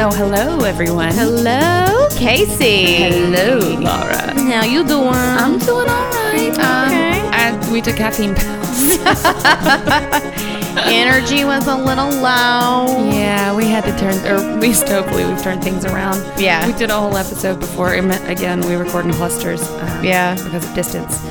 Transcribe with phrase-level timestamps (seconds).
[0.00, 1.12] So, hello, everyone.
[1.14, 2.94] Hello, Casey.
[2.94, 4.32] Hello, Laura.
[4.50, 5.08] How you doing?
[5.08, 6.52] I'm doing all right.
[6.52, 7.19] Okay.
[7.40, 8.98] I, we took caffeine pills.
[10.84, 13.10] Energy was a little low.
[13.12, 16.20] yeah, we had to turn, or at least hopefully we've turned things around.
[16.40, 16.66] Yeah.
[16.66, 17.94] We did a whole episode before.
[17.94, 19.62] It meant, again, we record in clusters.
[19.68, 20.34] Um, Yeah.
[20.42, 21.24] Because of distance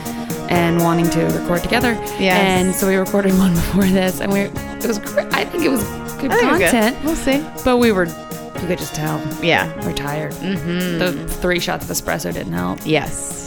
[0.49, 1.93] and wanting to record together.
[2.19, 2.37] Yeah.
[2.37, 5.31] And so we recorded one before this, and we it was great.
[5.33, 5.83] I think it was
[6.19, 6.71] good was good.
[6.71, 6.97] content.
[7.03, 7.45] We'll see.
[7.63, 9.67] But we were, you could just tell, Yeah.
[9.85, 10.33] we're tired.
[10.33, 10.97] Mm-hmm.
[10.99, 12.79] The three shots of espresso didn't help.
[12.83, 13.38] Yes.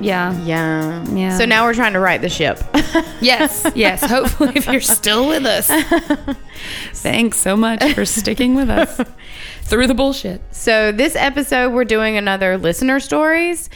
[0.00, 0.36] Yeah.
[0.42, 1.04] Yeah.
[1.12, 1.38] Yeah.
[1.38, 2.58] So now we're trying to right the ship.
[3.20, 4.04] Yes, yes.
[4.04, 5.66] Hopefully, if you're still with us,
[6.92, 9.00] thanks so much for sticking with us
[9.62, 10.42] through the bullshit.
[10.54, 13.70] So this episode we're doing another listener stories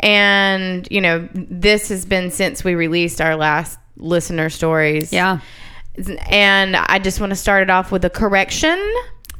[0.00, 5.12] and you know this has been since we released our last listener stories.
[5.12, 5.40] Yeah.
[6.28, 8.78] And I just want to start it off with a correction.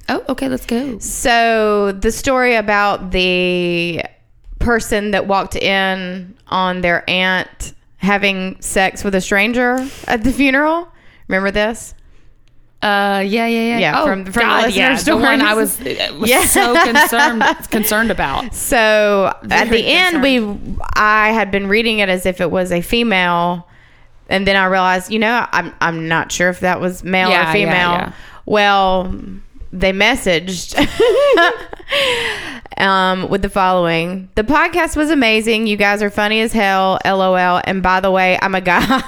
[0.08, 0.48] Oh, okay.
[0.48, 0.98] Let's go.
[1.00, 4.02] So the story about the
[4.68, 10.86] person that walked in on their aunt having sex with a stranger at the funeral.
[11.26, 11.94] Remember this?
[12.82, 13.78] Uh, yeah, yeah, yeah.
[13.78, 16.44] Yeah, Oh, from- from God, listener yeah, the one I was, uh, was Yeah.
[16.44, 18.54] so concerned concerned about.
[18.54, 22.70] So at Very the end, we I had been reading it as if it was
[22.70, 23.66] a female,
[24.28, 27.48] and then I realized, you know, I'm I'm not sure if that was male Yeah,
[27.48, 27.72] or female.
[27.98, 28.12] yeah.
[28.46, 29.12] Well,
[29.72, 30.74] they messaged
[32.78, 35.66] um, with the following: The podcast was amazing.
[35.66, 36.98] You guys are funny as hell.
[37.04, 37.60] LOL.
[37.64, 39.02] And by the way, I'm a guy.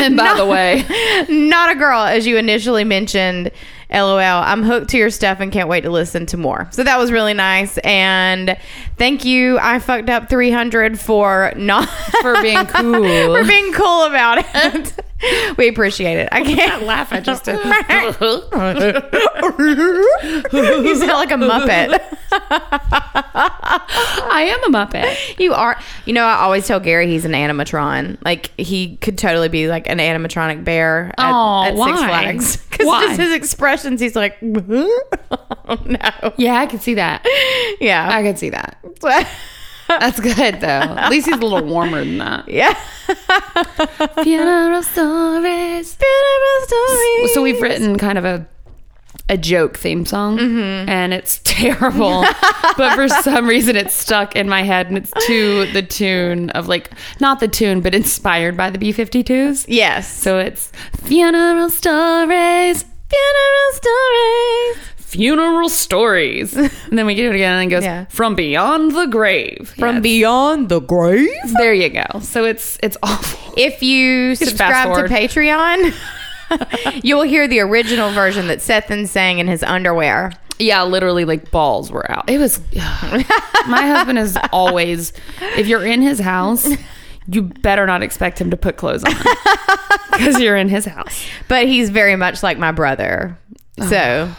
[0.00, 0.84] And by the way,
[1.28, 3.50] not a girl, as you initially mentioned.
[3.90, 4.18] LOL.
[4.20, 6.68] I'm hooked to your stuff and can't wait to listen to more.
[6.72, 7.78] So that was really nice.
[7.78, 8.56] And
[8.96, 9.58] thank you.
[9.58, 11.88] I fucked up 300 for not
[12.20, 13.36] for being cool.
[13.36, 15.56] for being cool about it.
[15.56, 16.28] we appreciate it.
[16.32, 17.12] I can't laugh.
[17.12, 17.58] I just did.
[19.66, 21.98] You sound like a muppet.
[22.32, 25.38] I am a muppet.
[25.38, 25.78] You are.
[26.04, 28.18] You know, I always tell Gary he's an animatron.
[28.24, 31.98] Like he could totally be like an animatronic bear at, Aw, at Six?
[31.98, 32.65] Flags.
[32.78, 36.32] Because his expressions, he's like, oh, no.
[36.36, 37.26] Yeah, I can see that.
[37.80, 38.08] Yeah.
[38.10, 38.78] I can see that.
[39.88, 40.66] That's good though.
[40.66, 42.48] At least he's a little warmer than that.
[42.48, 42.74] yeah.
[44.22, 45.96] Funeral stories.
[45.96, 47.28] Beautiful story.
[47.28, 48.46] So we've written kind of a
[49.28, 50.88] a joke theme song, mm-hmm.
[50.88, 52.24] and it's terrible.
[52.76, 56.68] but for some reason, it's stuck in my head, and it's to the tune of
[56.68, 59.64] like not the tune, but inspired by the B52s.
[59.68, 60.06] Yes.
[60.12, 64.88] So it's funeral stories, Funeral stories.
[64.96, 68.04] funeral stories, and then we get it again, and it goes Yeah.
[68.06, 69.74] from beyond the grave.
[69.78, 71.30] From Yeah, beyond the grave.
[71.58, 72.20] there you go.
[72.20, 73.54] So it's it's awful.
[73.56, 75.10] If you subscribe to forward.
[76.50, 80.32] Patreon, you'll hear the original version that Sethan sang in his underwear.
[80.58, 82.28] Yeah, literally, like balls were out.
[82.30, 82.60] It was.
[82.74, 85.12] my husband is always,
[85.56, 86.66] if you're in his house,
[87.28, 89.12] you better not expect him to put clothes on
[90.12, 91.26] because you're in his house.
[91.48, 93.38] But he's very much like my brother.
[93.78, 93.88] Oh.
[93.88, 94.32] So,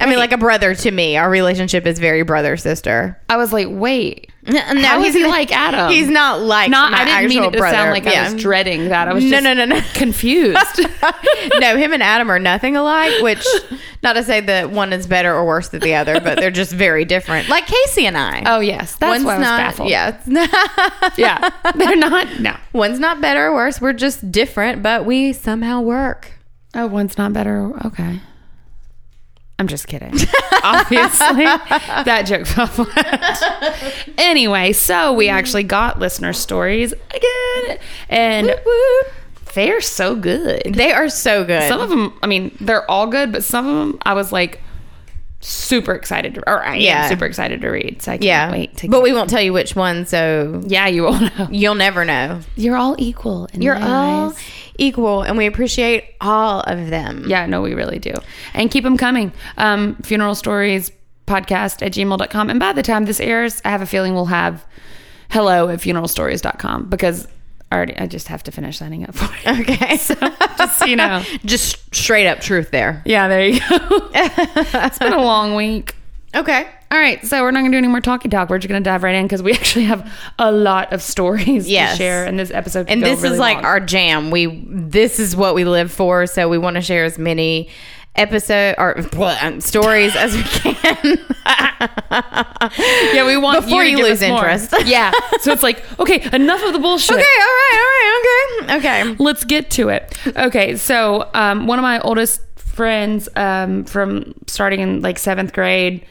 [0.00, 1.16] I mean, like a brother to me.
[1.16, 3.20] Our relationship is very brother sister.
[3.28, 5.90] I was like, wait, No, how is he like Adam?
[5.90, 6.92] He's not like not.
[6.92, 7.74] my I didn't mean it to brother.
[7.76, 8.32] sound like I Yeah.
[8.32, 9.08] was dreading that.
[9.08, 9.80] I was No, just no, no, no.
[9.94, 10.80] confused.
[11.60, 13.44] no, him and Adam are nothing alike, which
[14.02, 16.72] not to say that one is better or worse than the other, but they're just
[16.72, 17.48] very different.
[17.48, 18.44] Like Casey and I.
[18.46, 19.90] oh yes, that's one's why I was not baffled.
[19.90, 20.20] yeah.
[21.16, 22.38] yeah, they're not.
[22.40, 22.56] No.
[22.72, 23.80] one's not better or worse.
[23.80, 26.32] We're just different, but we somehow work.
[26.74, 27.72] Oh, one's not better.
[27.86, 28.20] Okay.
[29.58, 30.12] I'm just kidding.
[30.62, 33.94] Obviously, that joke fell flat.
[34.18, 37.78] anyway, so we actually got listener stories again,
[38.10, 38.54] and
[39.54, 40.62] they're so good.
[40.74, 41.66] They are so good.
[41.68, 44.60] Some of them, I mean, they're all good, but some of them, I was like
[45.40, 47.04] super excited to, or I Yeah.
[47.04, 48.02] am super excited to read.
[48.02, 48.88] So I can't yeah, wait to.
[48.88, 51.48] but we won't tell you which one, so yeah, you all know.
[51.50, 52.40] you'll never know.
[52.56, 53.48] You're all equal.
[53.54, 54.38] In You're my all eyes.
[54.78, 57.24] Equal, and we appreciate all of them.
[57.26, 58.12] Yeah, no, we really do.
[58.54, 59.32] And keep them coming.
[59.56, 60.90] Um, funeral stories
[61.26, 62.50] podcast at gmail.com.
[62.50, 64.64] And by the time this airs, I have a feeling we'll have
[65.30, 67.26] hello at funeralstories.com because
[67.70, 69.60] I already, I just have to finish signing up for it.
[69.60, 69.96] Okay.
[70.06, 70.14] So
[70.56, 71.22] just you know.
[71.44, 73.02] Just straight up truth there.
[73.04, 73.66] Yeah, there you go.
[74.14, 75.94] it's been a long week.
[76.34, 76.68] Okay.
[76.90, 78.48] All right, so we're not gonna do any more talky talk.
[78.48, 81.92] We're just gonna dive right in because we actually have a lot of stories Yes.
[81.92, 82.88] to share, in this episode.
[82.88, 83.64] And this really is like long.
[83.64, 84.30] our jam.
[84.30, 87.68] We this is what we live for, so we want to share as many
[88.14, 88.98] episode or
[89.42, 91.18] um, stories as we can.
[93.14, 93.26] yeah.
[93.26, 94.72] We want Before you, to you lose interest.
[94.86, 97.16] yeah, so it's like okay, enough of the bullshit.
[97.16, 99.00] Okay, all right, all right, okay.
[99.10, 99.16] Okay.
[99.18, 100.16] Let's get to it.
[100.36, 106.04] Okay, so um, one of my oldest friends um, from starting in like seventh grade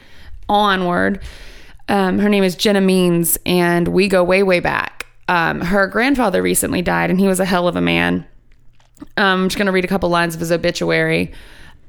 [0.48, 1.20] onward,
[1.88, 5.06] um, her name is Jenna Means, and we go way, way back.
[5.28, 8.26] Um, her grandfather recently died, and he was a hell of a man.
[9.16, 11.32] Um, I'm just going to read a couple lines of his obituary.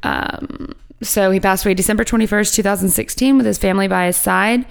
[0.03, 4.65] Um, so he passed away December 21st, 2016, with his family by his side.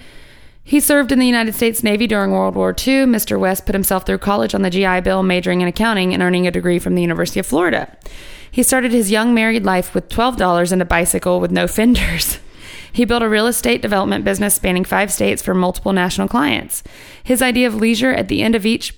[0.63, 3.05] He served in the United States Navy during World War II.
[3.05, 3.39] Mr.
[3.39, 6.51] West put himself through college on the GI Bill, majoring in accounting and earning a
[6.51, 7.95] degree from the University of Florida.
[8.51, 12.39] He started his young married life with $12 and a bicycle with no fenders.
[12.93, 16.81] He built a real estate development business spanning five states for multiple national clients.
[17.23, 18.91] His idea of leisure at the end of each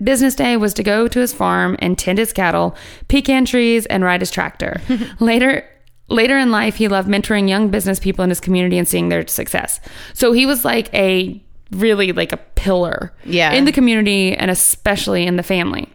[0.00, 2.76] business day was to go to his farm and tend his cattle,
[3.08, 4.80] pecan trees, and ride his tractor.
[5.20, 5.64] later,
[6.08, 9.26] later in life, he loved mentoring young business people in his community and seeing their
[9.26, 9.80] success.
[10.14, 11.42] So he was like a
[11.72, 13.50] really like a pillar Yeah.
[13.52, 15.88] in the community and especially in the family.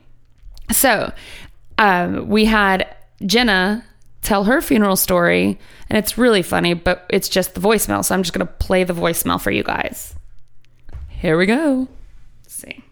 [0.72, 1.14] So
[1.78, 2.96] um, we had
[3.26, 3.84] Jenna
[4.22, 8.04] tell her funeral story, and it's really funny, but it's just the voicemail.
[8.04, 10.16] So I'm just going to play the voicemail for you guys.
[11.10, 11.88] Here we go.
[12.44, 12.84] Let's see.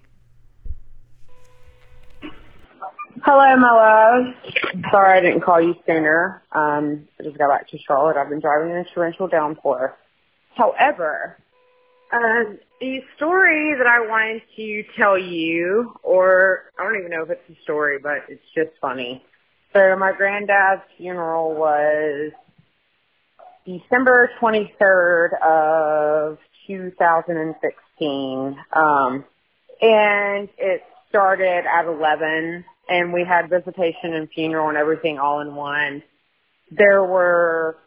[3.25, 4.35] Hello, my love.
[4.91, 6.43] Sorry I didn't call you sooner.
[6.51, 8.17] Um, I just got back to Charlotte.
[8.17, 9.95] I've been driving in a torrential downpour.
[10.55, 11.37] However,
[12.11, 17.29] um, the story that I wanted to tell you, or I don't even know if
[17.29, 19.23] it's a story, but it's just funny.
[19.71, 22.33] So my granddad's funeral was
[23.65, 28.57] December 23rd of 2016.
[28.73, 29.23] Um,
[29.81, 35.55] and it started at 11 and we had visitation and funeral and everything all in
[35.55, 36.03] one.
[36.69, 37.77] There were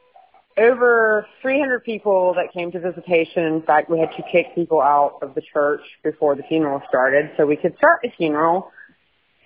[0.59, 3.45] over 300 people that came to visitation.
[3.45, 7.31] In fact, we had to kick people out of the church before the funeral started
[7.37, 8.71] so we could start the funeral.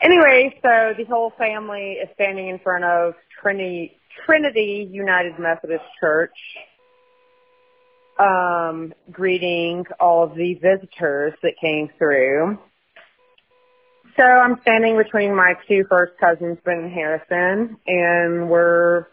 [0.00, 6.36] Anyway, so the whole family is standing in front of Trinity, Trinity United Methodist Church,
[8.18, 12.58] um, greeting all of the visitors that came through.
[14.16, 19.06] So I'm standing between my two first cousins, Ben and Harrison, and we're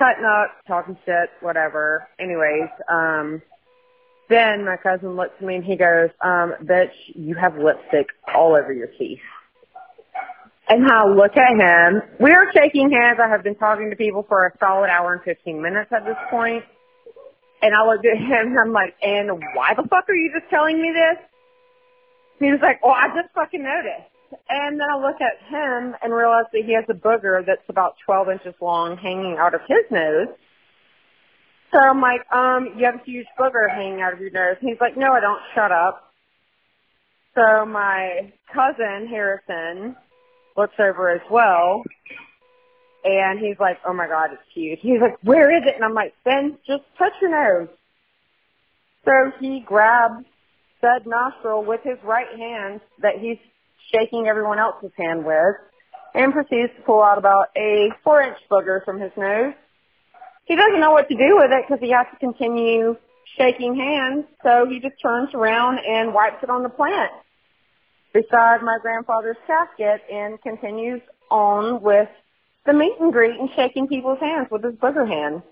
[0.00, 2.08] cutting up, talking shit, whatever.
[2.18, 3.42] Anyways, um,
[4.30, 8.56] then my cousin looks at me and he goes, um, bitch, you have lipstick all
[8.56, 9.20] over your teeth.
[10.68, 12.00] And I look at him.
[12.20, 13.18] We are shaking hands.
[13.22, 16.16] I have been talking to people for a solid hour and 15 minutes at this
[16.30, 16.64] point.
[17.60, 20.48] And I looked at him and I'm like, and why the fuck are you just
[20.48, 21.18] telling me this?
[22.38, 24.09] He was like, oh, I just fucking noticed.
[24.48, 27.96] And then I look at him and realize that he has a booger that's about
[28.04, 30.28] 12 inches long hanging out of his nose.
[31.72, 34.56] So I'm like, um, you have a huge booger hanging out of your nose.
[34.60, 35.40] And he's like, no, I don't.
[35.54, 36.12] Shut up.
[37.34, 39.96] So my cousin, Harrison,
[40.56, 41.82] looks over as well.
[43.04, 44.80] And he's like, oh my God, it's huge.
[44.82, 45.74] He's like, where is it?
[45.74, 47.68] And I'm like, Ben, just touch your nose.
[49.04, 50.26] So he grabs
[50.80, 53.38] said nostril with his right hand that he's
[53.92, 55.56] shaking everyone else's hand with
[56.14, 59.54] and proceeds to pull out about a four inch booger from his nose.
[60.44, 62.96] He doesn't know what to do with it because he has to continue
[63.38, 67.12] shaking hands, so he just turns around and wipes it on the plant
[68.12, 71.00] beside my grandfather's casket and continues
[71.30, 72.08] on with
[72.66, 75.42] the meet and greet and shaking people's hands with his booger hand.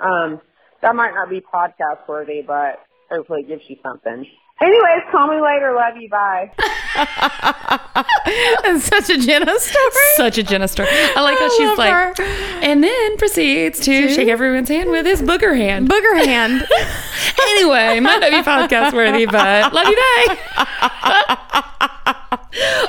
[0.00, 0.40] Um,
[0.82, 4.26] that might not be podcast worthy, but hopefully it gives you something.
[4.60, 5.74] Anyways, call me later.
[5.74, 6.08] Love you.
[6.10, 6.52] Bye.
[8.80, 10.04] Such a Jenna story.
[10.16, 10.88] Such a Jenna story.
[10.90, 12.22] I like how I she's like, her.
[12.62, 15.88] and then proceeds to shake everyone's hand with his booger hand.
[15.88, 16.62] Booger hand.
[17.40, 20.38] anyway, might not be podcast worthy, but love you, bye.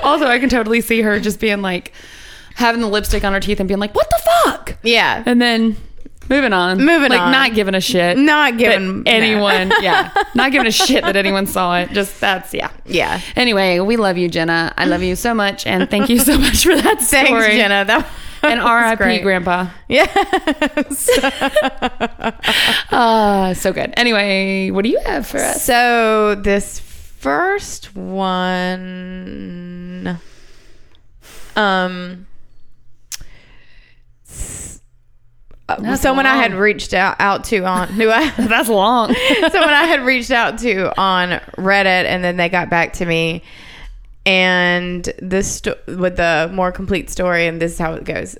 [0.04, 1.94] also, I can totally see her just being like,
[2.56, 4.78] having the lipstick on her teeth and being like, what the fuck?
[4.84, 5.24] Yeah.
[5.26, 5.78] And then
[6.30, 6.78] moving on.
[6.78, 7.32] Moving like, on.
[7.32, 8.18] not giving a shit.
[8.18, 9.76] Not giving- anyone, no.
[9.82, 10.12] yeah.
[10.36, 11.92] Not giving a shit that anyone saw it.
[11.92, 12.72] Just that's, yeah.
[12.86, 13.20] Yeah.
[13.36, 14.74] Anyway, we love you, Jenna.
[14.78, 15.66] I love you so much.
[15.68, 17.26] And thank you so much for that story.
[17.26, 17.86] Thanks, Jenna.
[17.86, 18.08] That
[18.44, 18.60] And
[19.00, 19.24] RIP.
[19.24, 19.68] Grandpa.
[19.88, 21.10] Yes.
[22.92, 23.94] Uh, so good.
[23.98, 25.64] Anyway, what do you have for us?
[25.64, 30.20] so this first one,
[31.56, 32.28] um,
[35.80, 39.14] s- uh, someone I had reached out, out to on who I That's long.
[39.52, 43.44] someone I had reached out to on Reddit, and then they got back to me,
[44.26, 48.38] and this sto- with the more complete story, and this is how it goes.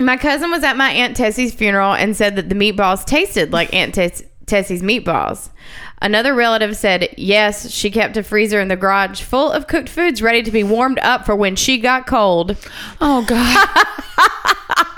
[0.00, 3.72] My cousin was at my aunt Tessie's funeral and said that the meatballs tasted like
[3.74, 5.50] Aunt Tess- Tessie's meatballs.
[6.00, 10.20] Another relative said yes, she kept a freezer in the garage full of cooked foods
[10.20, 12.56] ready to be warmed up for when she got cold.
[13.00, 14.86] oh god.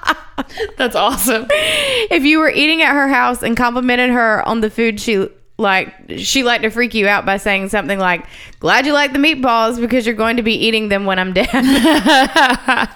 [0.77, 1.47] That's awesome.
[1.51, 5.95] if you were eating at her house and complimented her on the food she like
[6.17, 8.27] she liked to freak you out by saying something like
[8.59, 11.49] glad you like the meatballs because you're going to be eating them when i'm dead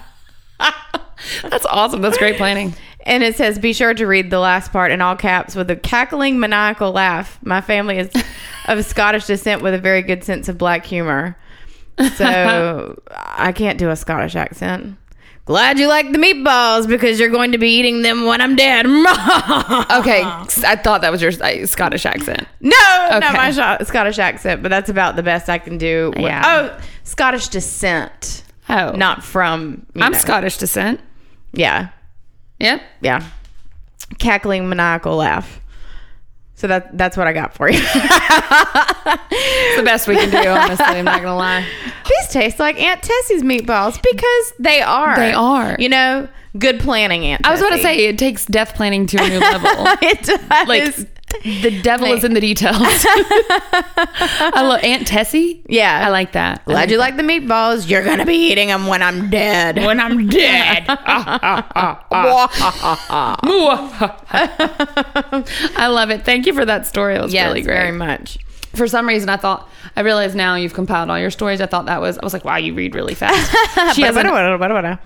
[1.43, 2.01] That's awesome.
[2.01, 2.73] That's great planning.
[3.05, 5.75] and it says be sure to read the last part in all caps with a
[5.75, 8.09] cackling maniacal laugh my family is
[8.67, 11.37] of scottish descent with a very good sense of black humor
[12.15, 14.97] so i can't do a scottish accent
[15.49, 18.85] glad you like the meatballs because you're going to be eating them when i'm dead
[19.99, 22.47] Okay, I thought that was your uh, Scottish accent.
[22.61, 22.77] No,
[23.09, 26.13] not my Sho- Scottish accent, but that's about the best I can do.
[26.15, 26.41] Yeah.
[26.45, 29.85] Oh, Scottish descent, Oh, not from.
[29.99, 30.17] I'm know.
[30.19, 31.01] Scottish descent.
[31.53, 31.89] Yeah,
[32.59, 32.81] Yep.
[33.01, 33.23] yeah.
[34.19, 35.59] Cackling maniacal laugh.
[36.59, 37.79] So that that's what I got for you.
[37.81, 40.85] It's the best we can do, honestly.
[40.85, 41.65] I'm not gonna lie.
[42.09, 45.15] These taste like Aunt Tessie's meatballs because they are.
[45.15, 45.77] They are.
[45.79, 47.45] You know, good planning, Aunt.
[47.45, 49.69] I was about to say it takes death planning to a new level.
[50.01, 50.67] it does.
[50.67, 50.93] like
[51.43, 52.77] the devil is in the details.
[52.81, 55.63] I love Aunt Tessie.
[55.67, 56.65] yeah, I like that.
[56.65, 57.89] Glad you like the meatballs.
[57.89, 59.77] You're gonna be eating them when I'm dead.
[59.77, 60.85] when I'm dead.
[65.77, 66.25] I love it.
[66.25, 67.15] Thank you for that story.
[67.15, 67.75] It was yes, really great.
[67.75, 68.37] very much.
[68.73, 71.59] For some reason, I thought I realized now you've compiled all your stories.
[71.61, 73.51] I thought that was I was like, wow, you read really fast.
[73.95, 74.25] She has an,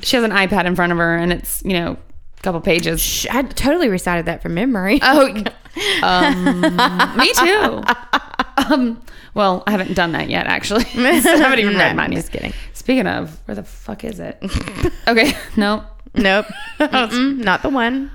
[0.01, 1.98] she has an iPad in front of her, and it's you know
[2.44, 3.26] couple pages.
[3.32, 5.00] I totally recited that from memory.
[5.02, 5.28] Oh,
[6.04, 6.62] um,
[7.18, 7.84] me too.
[8.56, 9.02] Um,
[9.34, 10.84] well, I haven't done that yet, actually.
[10.84, 12.54] So I haven't even read mine I'm just kidding.
[12.74, 14.38] Speaking of, where the fuck is it?
[15.08, 15.84] okay, nope,
[16.16, 16.46] Nope.
[16.80, 18.12] Not the one.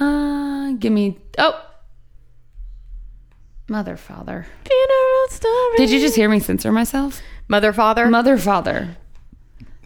[0.00, 1.18] Uh, give me.
[1.36, 1.60] Oh,
[3.68, 4.46] mother, father.
[4.64, 5.76] Funeral story.
[5.76, 7.20] Did you just hear me censor myself?
[7.48, 8.08] Mother, father?
[8.08, 8.96] Mother, father.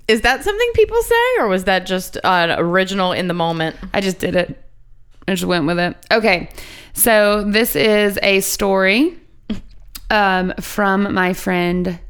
[0.08, 3.76] Is that something people say, or was that just an original in the moment?
[3.92, 4.58] I just did it.
[5.28, 5.96] I just went with it.
[6.10, 6.48] Okay.
[6.94, 9.18] So this is a story
[10.10, 12.00] um, from my friend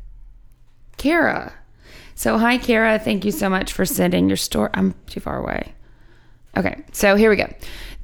[0.97, 1.53] Kara.
[2.15, 4.71] So hi Kara, thank you so much for sending your story.
[4.75, 5.75] I'm too far away.
[6.57, 7.53] Okay, so here we go.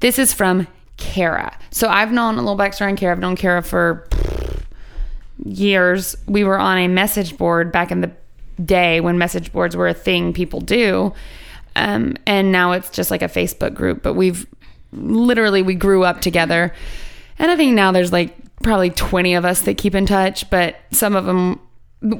[0.00, 1.56] This is from Kara.
[1.70, 3.12] So I've known a little backstory on Kara.
[3.12, 4.06] I've known Kara for
[5.44, 6.14] years.
[6.26, 8.12] We were on a message board back in the
[8.62, 11.12] day when message boards were a thing people do.
[11.76, 14.46] Um, and now it's just like a Facebook group, but we've
[14.92, 16.73] literally we grew up together.
[17.38, 20.76] And I think now there's like probably 20 of us that keep in touch, but
[20.92, 21.61] some of them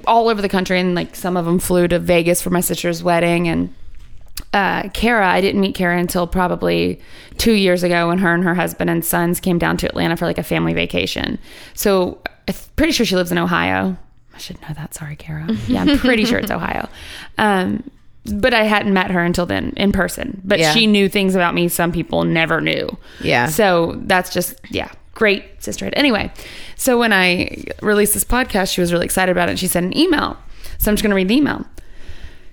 [0.07, 3.03] all over the country and like some of them flew to Vegas for my sister's
[3.03, 3.75] wedding and
[4.53, 7.01] uh, Kara, I didn't meet Kara until probably
[7.39, 10.27] two years ago when her and her husband and sons came down to Atlanta for
[10.27, 11.39] like a family vacation.
[11.75, 13.97] So I'm pretty sure she lives in Ohio.
[14.35, 14.95] I should know that.
[14.95, 15.47] Sorry, Kara.
[15.69, 16.89] Yeah, I'm pretty sure it's Ohio.
[17.39, 17.89] Um,
[18.27, 20.41] but I hadn't met her until then in person.
[20.45, 20.73] But Yeah.
[20.73, 22.97] she knew things about me some people never knew.
[23.21, 23.47] Yeah.
[23.47, 25.95] So that's just, yeah, great sisterhood.
[25.97, 26.33] Anyway,
[26.77, 29.53] so when I released this podcast, she was really excited about it.
[29.53, 30.37] And she sent an email.
[30.79, 31.65] So I'm just going to read the email.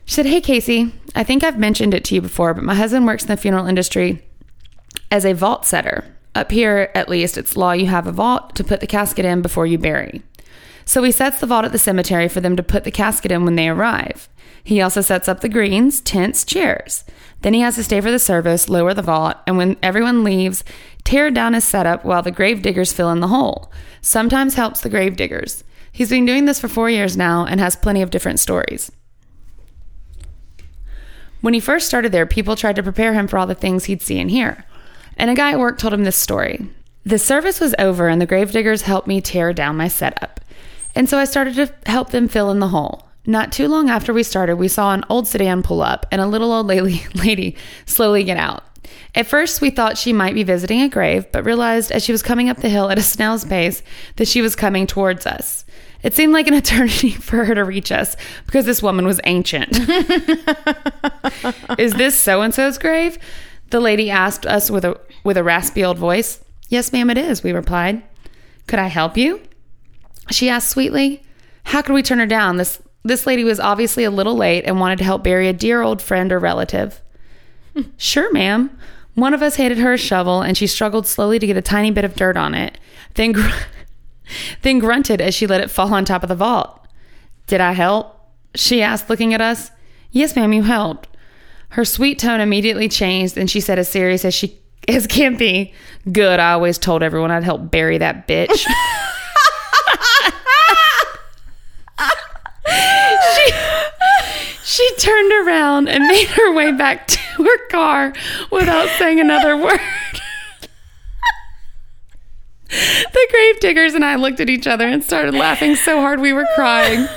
[0.05, 3.05] She said, Hey, Casey, I think I've mentioned it to you before, but my husband
[3.05, 4.21] works in the funeral industry
[5.09, 6.03] as a vault setter.
[6.33, 9.41] Up here, at least, it's law you have a vault to put the casket in
[9.41, 10.21] before you bury.
[10.85, 13.45] So he sets the vault at the cemetery for them to put the casket in
[13.45, 14.29] when they arrive.
[14.63, 17.03] He also sets up the greens, tents, chairs.
[17.41, 20.63] Then he has to stay for the service, lower the vault, and when everyone leaves,
[21.03, 23.71] tear down his setup while the grave diggers fill in the hole.
[24.01, 25.63] Sometimes helps the grave diggers.
[25.91, 28.91] He's been doing this for four years now and has plenty of different stories.
[31.41, 34.03] When he first started there, people tried to prepare him for all the things he'd
[34.03, 34.63] see and hear.
[35.17, 36.67] And a guy at work told him this story.
[37.03, 40.39] The service was over, and the gravediggers helped me tear down my setup.
[40.95, 43.07] And so I started to help them fill in the hole.
[43.25, 46.27] Not too long after we started, we saw an old sedan pull up and a
[46.27, 47.55] little old lady, lady
[47.86, 48.63] slowly get out.
[49.13, 52.24] At first, we thought she might be visiting a grave, but realized as she was
[52.24, 53.83] coming up the hill at a snail's pace
[54.15, 55.65] that she was coming towards us.
[56.03, 59.77] It seemed like an eternity for her to reach us because this woman was ancient.
[61.77, 63.17] Is this so and so's grave?
[63.69, 66.43] The lady asked us with a with a raspy old voice.
[66.67, 68.01] Yes, ma'am, it is, we replied.
[68.67, 69.41] Could I help you?
[70.31, 71.23] She asked sweetly.
[71.65, 72.57] How could we turn her down?
[72.57, 75.81] This this lady was obviously a little late and wanted to help bury a dear
[75.81, 77.01] old friend or relative.
[77.97, 78.75] sure, ma'am.
[79.15, 81.91] One of us handed her a shovel, and she struggled slowly to get a tiny
[81.91, 82.77] bit of dirt on it,
[83.15, 83.50] then, gr-
[84.61, 86.88] then grunted as she let it fall on top of the vault.
[87.47, 88.15] Did I help?
[88.55, 89.71] She asked, looking at us.
[90.11, 91.09] Yes, ma'am, you helped.
[91.69, 95.73] Her sweet tone immediately changed, and she said, as serious as she as can be,
[96.11, 96.39] "Good.
[96.39, 98.65] I always told everyone I'd help bury that bitch."
[103.35, 103.51] she,
[104.63, 108.13] she turned around and made her way back to her car
[108.51, 109.79] without saying another word.
[112.70, 116.34] the grave diggers and I looked at each other and started laughing so hard we
[116.34, 117.08] were crying.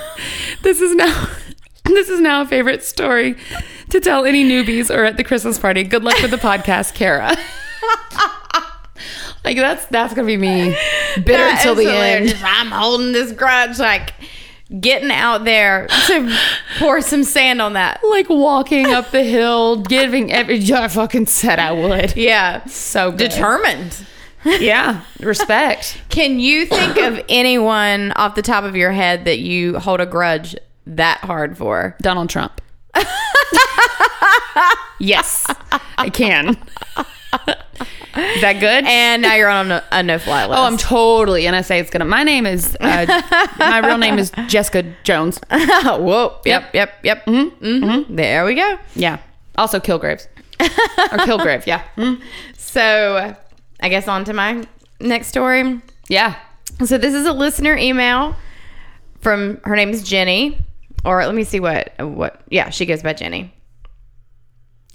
[0.61, 1.29] This is now
[1.85, 3.35] this is now a favorite story
[3.89, 5.83] to tell any newbies or at the Christmas party.
[5.83, 7.37] Good luck with the podcast, Kara.
[9.45, 10.75] like that's that's gonna be me
[11.15, 12.35] bitter That till the end.
[12.43, 14.13] I'm holding this grudge, like
[14.79, 16.37] getting out there to
[16.79, 17.99] pour some sand on that.
[18.03, 20.61] Like walking up the hill, giving every.
[20.73, 22.15] I fucking said I would.
[22.15, 22.65] Yeah.
[22.65, 23.31] So good.
[23.31, 24.05] Determined.
[24.45, 25.99] Yeah, respect.
[26.09, 30.05] Can you think of anyone off the top of your head that you hold a
[30.05, 30.55] grudge
[30.85, 31.95] that hard for?
[32.01, 32.61] Donald Trump.
[34.99, 35.45] yes,
[35.97, 36.57] I can.
[37.79, 38.85] Is that good?
[38.85, 40.57] And now you're on a, a no-fly list.
[40.59, 41.81] oh, I'm totally NSA.
[41.81, 42.05] It's gonna.
[42.05, 42.75] My name is.
[42.79, 43.05] Uh,
[43.59, 45.39] my real name is Jessica Jones.
[45.51, 46.37] Whoa.
[46.45, 46.73] Yep.
[46.73, 46.93] Yep.
[47.03, 47.25] Yep.
[47.25, 48.15] Mm-hmm.
[48.15, 48.79] There we go.
[48.95, 49.19] Yeah.
[49.57, 50.27] Also Kilgraves.
[50.59, 51.65] or Kilgrave.
[51.65, 51.83] Yeah.
[51.97, 52.21] Mhm.
[52.57, 53.35] So,
[53.81, 54.65] I guess on to my
[54.99, 55.81] next story.
[56.07, 56.35] Yeah.
[56.85, 58.35] So this is a listener email
[59.21, 60.57] from her name is Jenny,
[61.03, 63.53] or let me see what what yeah she goes by Jenny.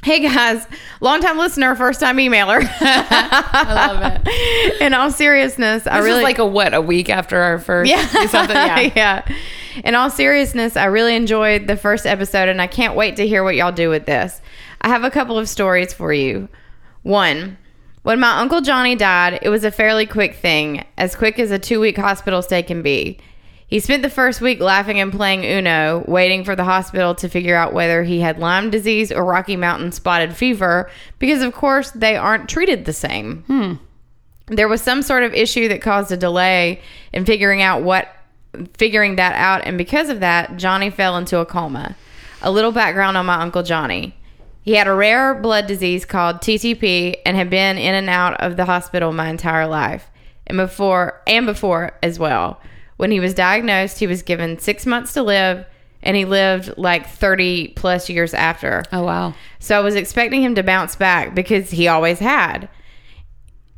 [0.03, 0.67] Hey guys,
[1.03, 2.61] longtime listener, first time emailer.
[2.81, 4.81] I love it.
[4.81, 6.73] In all seriousness, I really like a what?
[6.73, 7.91] A week after our first.
[7.91, 8.57] yeah Something.
[8.57, 8.93] Yeah.
[8.97, 9.37] yeah.
[9.85, 13.45] In all seriousness, I really enjoyed the first episode, and I can't wait to hear
[13.45, 14.41] what y'all do with this.
[14.81, 16.49] I have a couple of stories for you.
[17.03, 17.59] One.
[18.03, 21.59] When my Uncle Johnny died, it was a fairly quick thing, as quick as a
[21.59, 23.19] two week hospital stay can be.
[23.71, 27.55] He spent the first week laughing and playing Uno, waiting for the hospital to figure
[27.55, 32.17] out whether he had Lyme disease or Rocky Mountain spotted fever, because of course they
[32.17, 33.45] aren't treated the same.
[33.47, 33.75] Hmm.
[34.49, 36.81] There was some sort of issue that caused a delay
[37.13, 38.09] in figuring out what
[38.77, 41.95] figuring that out, and because of that, Johnny fell into a coma.
[42.43, 44.17] A little background on my Uncle Johnny.
[44.63, 48.57] He had a rare blood disease called TTP and had been in and out of
[48.57, 50.11] the hospital my entire life.
[50.49, 52.61] And before and before as well.
[53.01, 55.65] When he was diagnosed, he was given 6 months to live
[56.03, 58.85] and he lived like 30 plus years after.
[58.93, 59.33] Oh wow.
[59.59, 62.69] So I was expecting him to bounce back because he always had.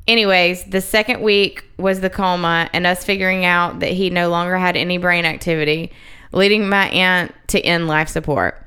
[0.08, 4.58] Anyways, the second week was the coma and us figuring out that he no longer
[4.58, 5.92] had any brain activity,
[6.32, 8.66] leading my aunt to end life support.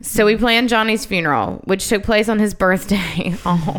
[0.00, 3.34] So we planned Johnny's funeral, which took place on his birthday.
[3.44, 3.78] oh,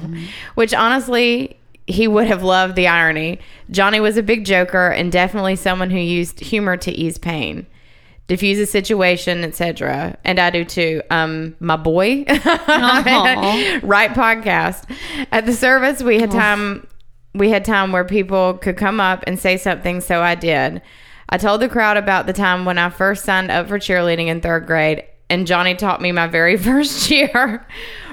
[0.54, 3.40] which honestly, he would have loved the irony.
[3.70, 7.68] Johnny was a big joker and definitely someone who used humor to ease pain,
[8.28, 10.18] diffuse a situation, etc.
[10.24, 11.02] And I do too.
[11.10, 14.90] Um, my boy, right podcast.
[15.32, 16.88] At the service, we had time.
[17.34, 20.82] We had time where people could come up and say something, so I did.
[21.30, 24.42] I told the crowd about the time when I first signed up for cheerleading in
[24.42, 27.66] third grade, and Johnny taught me my very first cheer.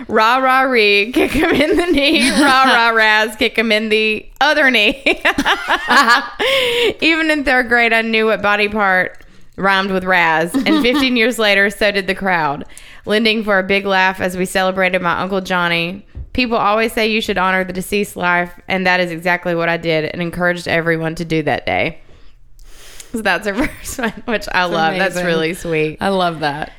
[0.06, 2.30] rah, rah, ree, kick him in the knee.
[2.40, 5.02] rah, rah, raz, kick him in the other knee.
[5.24, 6.92] Uh-huh.
[7.00, 9.24] Even in third grade, I knew what body part
[9.56, 10.54] rhymed with raz.
[10.54, 12.64] And 15 years later, so did the crowd,
[13.04, 16.06] lending for a big laugh as we celebrated my Uncle Johnny.
[16.32, 19.76] People always say you should honor the deceased life, and that is exactly what I
[19.76, 22.00] did and encouraged everyone to do that day.
[23.10, 24.96] So that's a first one, which I love.
[24.96, 25.96] That's really sweet.
[26.00, 26.72] I love that.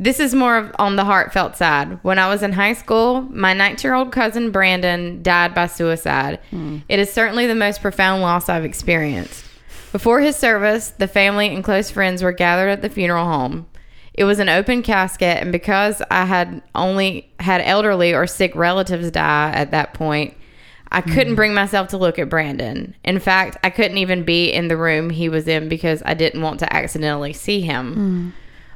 [0.00, 1.98] This is more of on the heartfelt side.
[2.04, 6.38] When I was in high school, my 19 year old cousin Brandon died by suicide.
[6.50, 6.78] Hmm.
[6.88, 9.44] It is certainly the most profound loss I've experienced.
[9.90, 13.66] Before his service, the family and close friends were gathered at the funeral home.
[14.14, 19.10] It was an open casket, and because I had only had elderly or sick relatives
[19.10, 20.36] die at that point,
[20.92, 21.36] I couldn't hmm.
[21.36, 22.94] bring myself to look at Brandon.
[23.04, 26.42] In fact, I couldn't even be in the room he was in because I didn't
[26.42, 27.94] want to accidentally see him.
[27.94, 28.28] Hmm.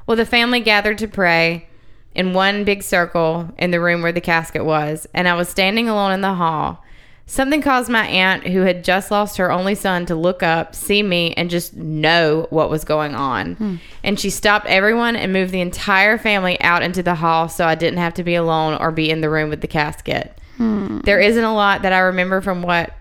[0.06, 1.68] Well, the family gathered to pray
[2.14, 5.88] in one big circle in the room where the casket was, and I was standing
[5.88, 6.82] alone in the hall.
[7.24, 11.02] Something caused my aunt, who had just lost her only son, to look up, see
[11.02, 13.54] me, and just know what was going on.
[13.54, 13.76] Hmm.
[14.02, 17.74] And she stopped everyone and moved the entire family out into the hall so I
[17.74, 20.36] didn't have to be alone or be in the room with the casket.
[20.56, 20.98] Hmm.
[21.04, 22.92] There isn't a lot that I remember from what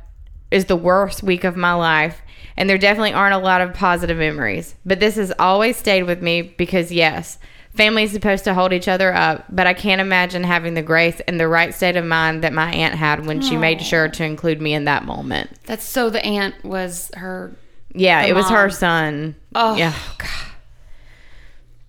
[0.52, 2.22] is the worst week of my life,
[2.58, 4.76] and there definitely aren't a lot of positive memories.
[4.86, 7.40] But this has always stayed with me because, yes,
[7.76, 11.22] Family is supposed to hold each other up, but I can't imagine having the grace
[11.26, 14.26] and the right state of mind that my aunt had when she made sure to
[14.26, 15.50] include me in that moment.
[15.68, 17.56] That's so the aunt was her.
[17.94, 19.36] Yeah, it was her son.
[19.56, 19.94] Oh, Yeah.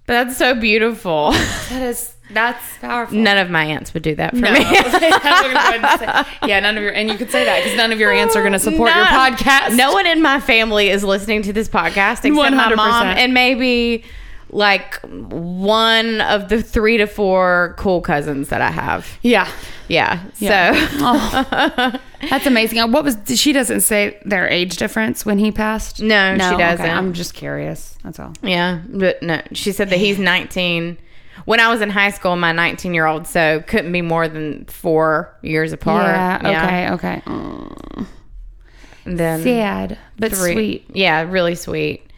[0.06, 1.32] But that's so beautiful.
[1.70, 3.16] That is that's powerful.
[3.16, 4.52] None of my aunts would do that for No.
[4.52, 4.60] me.
[6.48, 8.40] yeah, none of your and you could say that because none of your aunts are
[8.42, 9.76] going to support your podcast.
[9.76, 14.04] No one in my family is listening to this podcast except my mom and maybe
[14.50, 19.18] like one of the three to four cool cousins that I have.
[19.22, 19.48] Yeah,
[19.88, 20.22] Yeah.
[20.38, 20.74] Yeah.
[20.74, 22.78] So Oh, that's amazing.
[22.78, 26.02] Uh, What was she doesn't say their age difference when he passed?
[26.02, 26.84] No, she doesn't.
[26.88, 27.96] I'm just curious.
[28.04, 28.34] That's all.
[28.42, 30.98] yeah, but no, she said that he's 19.
[31.44, 34.64] When I was in high school, my 19 year old, so couldn't be more than
[34.66, 36.06] four years apart.
[36.06, 36.38] Yeah.
[36.44, 36.94] Okay.
[36.94, 37.22] Okay.
[37.26, 38.06] Mm.
[39.04, 40.52] And then Sad, but three.
[40.52, 40.86] sweet.
[40.92, 42.08] Yeah, really sweet.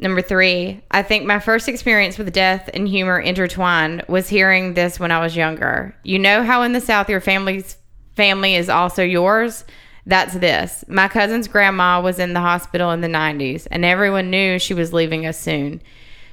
[0.00, 5.00] Number three, I think my first experience with death and humor intertwined was hearing this
[5.00, 5.94] when I was younger.
[6.04, 7.76] You know how in the South your family's
[8.14, 9.64] family is also yours?
[10.06, 10.84] That's this.
[10.88, 14.92] My cousin's grandma was in the hospital in the 90s, and everyone knew she was
[14.92, 15.82] leaving us soon.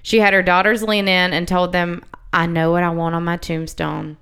[0.05, 3.23] She had her daughters lean in and told them, I know what I want on
[3.23, 4.17] my tombstone.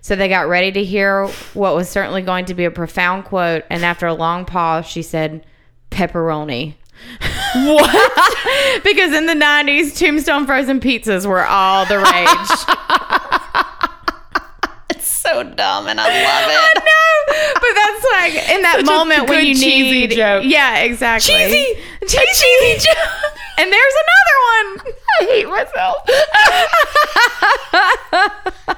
[0.00, 3.62] So they got ready to hear what was certainly going to be a profound quote,
[3.70, 5.46] and after a long pause, she said,
[5.92, 6.74] Pepperoni.
[7.54, 8.82] What?
[8.82, 12.66] because in the 90s, tombstone frozen pizzas were all the rage.
[14.90, 16.82] It's so dumb, and I love it.
[16.84, 16.99] no,
[17.54, 20.44] but that's like in that Such moment when you cheesy need joke.
[20.46, 21.34] Yeah, exactly.
[21.34, 21.80] Cheesy.
[22.02, 23.32] A cheesy joke.
[23.58, 24.38] And there's another
[24.84, 24.94] one.
[25.20, 25.96] I hate myself.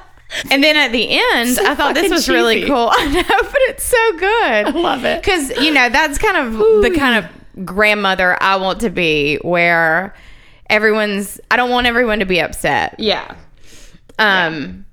[0.51, 2.91] And then at the end, So I thought this was really cool.
[2.93, 4.67] I know, but it's so good.
[4.67, 5.21] I love it.
[5.23, 10.15] because you know that's kind of the kind of grandmother I want to be, where
[10.71, 11.39] everyone's.
[11.51, 12.95] I don't want everyone to be upset.
[12.99, 13.37] yeah.
[14.19, 14.87] Um,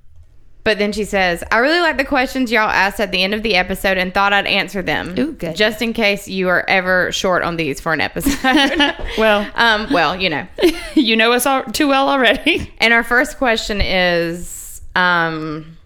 [0.62, 3.42] but then she says, "I really like the questions y'all asked at the end of
[3.42, 5.14] the episode and thought I'd answer them.
[5.18, 5.56] Ooh, good.
[5.56, 8.94] Just in case you are ever short on these for an episode.
[9.18, 10.46] Well, um, well, you know.
[10.94, 12.72] you know us all too well already.
[12.78, 15.76] And our first question is, um,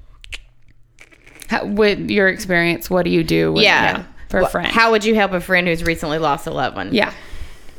[1.49, 3.53] How, with your experience, what do you do?
[3.53, 4.69] With, yeah, for a friend.
[4.69, 6.93] How would you help a friend who's recently lost a loved one?
[6.93, 7.13] yeah.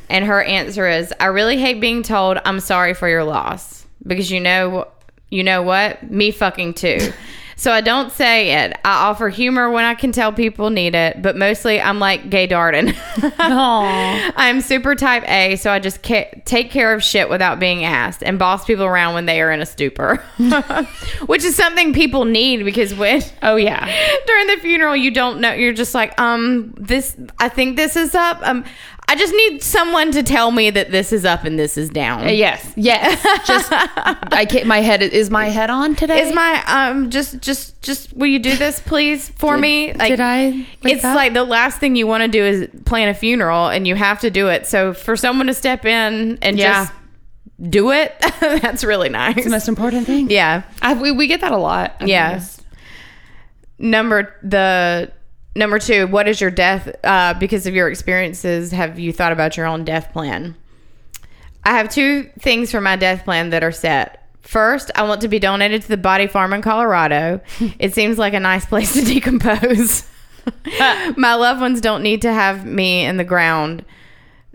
[0.08, 4.30] And her answer is, I really hate being told I'm sorry for your loss because
[4.30, 4.88] you know,
[5.36, 6.10] you know what?
[6.10, 7.12] Me fucking too.
[7.58, 8.74] so I don't say it.
[8.84, 12.48] I offer humor when I can tell people need it, but mostly I'm like gay
[12.48, 12.96] Darden.
[13.40, 18.24] I'm super type A, so I just ca- take care of shit without being asked
[18.24, 20.18] and boss people around when they are in a stupor,
[21.26, 23.86] which is something people need because when Oh yeah.
[24.28, 28.14] during the funeral you don't know you're just like um this i think this is
[28.16, 28.64] up um
[29.08, 32.26] i just need someone to tell me that this is up and this is down
[32.28, 32.74] Uh, yes.
[32.76, 33.22] Yes.
[33.48, 34.66] Just I can't.
[34.68, 36.22] My head is my head on today.
[36.28, 40.20] is my um just just just will you do this please for me like did
[40.20, 41.16] I it's up?
[41.16, 44.20] like the last thing you want to do is plan a funeral and you have
[44.22, 46.86] to do it so for someone to step in and Yeah.
[46.86, 46.94] just
[47.70, 50.30] do it that's really nice the most important thing?
[50.30, 51.96] yeah I, we, we get that a lot.
[52.02, 52.42] I've Yeah.
[53.78, 55.12] number the
[55.56, 59.58] number two what is your death uh, because of your experiences have you thought about
[59.58, 60.56] your own death plan
[61.64, 65.28] i have two things for my death plan that are set first i want to
[65.28, 67.40] be donated to the body farm in colorado
[67.80, 70.08] it seems like a nice place to decompose
[71.18, 73.84] my loved ones don't need to have me in the ground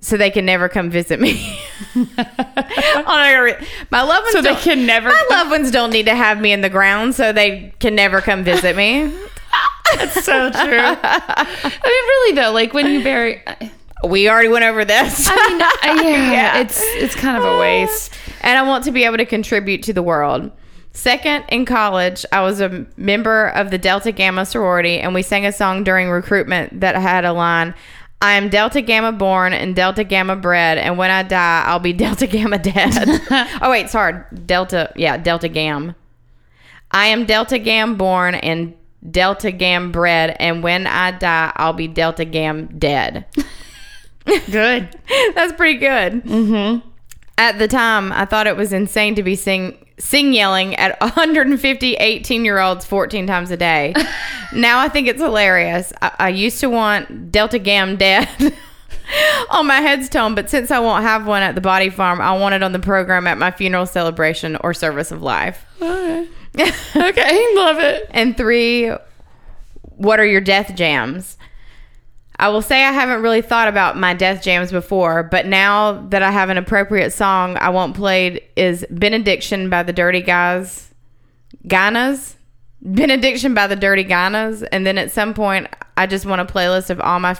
[0.00, 1.60] so they can never come visit me.
[3.90, 6.52] My loved ones So they can never My loved ones don't need to have me
[6.52, 9.12] in the ground, so they can never come visit me.
[9.96, 10.78] That's so true.
[10.80, 13.42] I mean, really though, like when you bury.
[14.02, 15.28] We already went over this.
[15.28, 16.58] mean, I- yeah, Yeah.
[16.60, 18.14] it's it's kind of a waste.
[18.40, 20.50] and I want to be able to contribute to the world.
[20.92, 25.44] Second, in college, I was a member of the Delta Gamma sorority, and we sang
[25.46, 27.74] a song during recruitment that had a line
[28.22, 31.92] I am Delta Gamma born and Delta Gamma bred, and when I die, I'll be
[32.06, 32.92] Delta Gamma dead.
[33.62, 34.22] oh, wait, sorry.
[34.46, 35.94] Delta, yeah, Delta Gam.
[36.90, 38.74] I am Delta Gam born and
[39.08, 43.26] Delta Gam bred, and when I die, I'll be Delta Gam dead.
[44.50, 44.88] Good.
[45.34, 46.24] That's pretty good.
[46.24, 46.86] Mm-hmm.
[47.38, 51.94] At the time, I thought it was insane to be sing sing yelling at 150
[51.94, 53.94] 18 year olds 14 times a day.
[54.54, 55.92] now I think it's hilarious.
[56.00, 58.28] I, I used to want Delta Gam dead
[59.50, 62.54] on my headstone, but since I won't have one at the body farm, I want
[62.54, 65.64] it on the program at my funeral celebration or service of life.
[66.96, 68.06] okay, love it.
[68.10, 68.92] And three,
[69.82, 71.36] what are your death jams?
[72.40, 76.22] I will say I haven't really thought about my death jams before, but now that
[76.22, 80.88] I have an appropriate song I want played is Benediction by the Dirty Guys.
[81.66, 82.36] Guv'nahs?
[82.80, 84.66] Benediction by the Dirty Guv'nahs.
[84.72, 85.66] And then at some point,
[85.98, 87.38] I just want a playlist of all my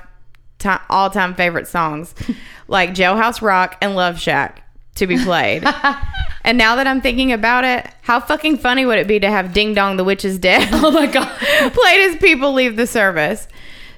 [0.59, 2.15] ti all time favorite songs,
[2.69, 4.63] like Jailhouse Rock and Love Shack,
[5.01, 5.65] to be played.
[6.45, 9.53] and now that I'm thinking about it, how fucking funny would it be to have
[9.53, 10.69] Ding Dong the Witch is Dead?
[10.73, 11.29] Oh my god.
[11.73, 13.49] played as people leave the service.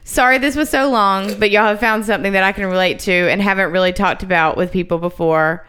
[0.04, 3.12] Sorry this was so long, but y'all have found something that I can relate to
[3.12, 5.64] and haven't really talked about with people before.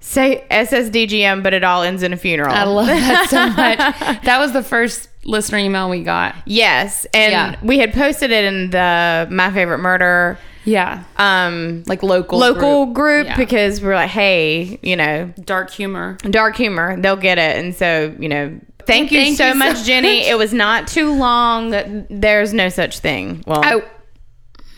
[0.00, 2.50] Say SSDGM, but it all ends in a funeral.
[2.52, 4.22] I love that so much.
[4.24, 6.34] That was the first listener email we got.
[6.46, 7.56] yes, and Yeah.
[7.62, 11.04] we had posted it in the My Favorite Murder Yeah.
[11.16, 13.36] um Like local local group, Yeah.
[13.36, 16.16] because we're like, hey, you know, dark humor.
[16.28, 18.58] dark humor, they'll get it, and so you know.
[18.86, 20.18] Thank you Thank so you so much, Jenny.
[20.20, 20.28] much.
[20.28, 22.06] It was not too long.
[22.10, 23.44] There's no such thing.
[23.46, 23.82] Well, Oh,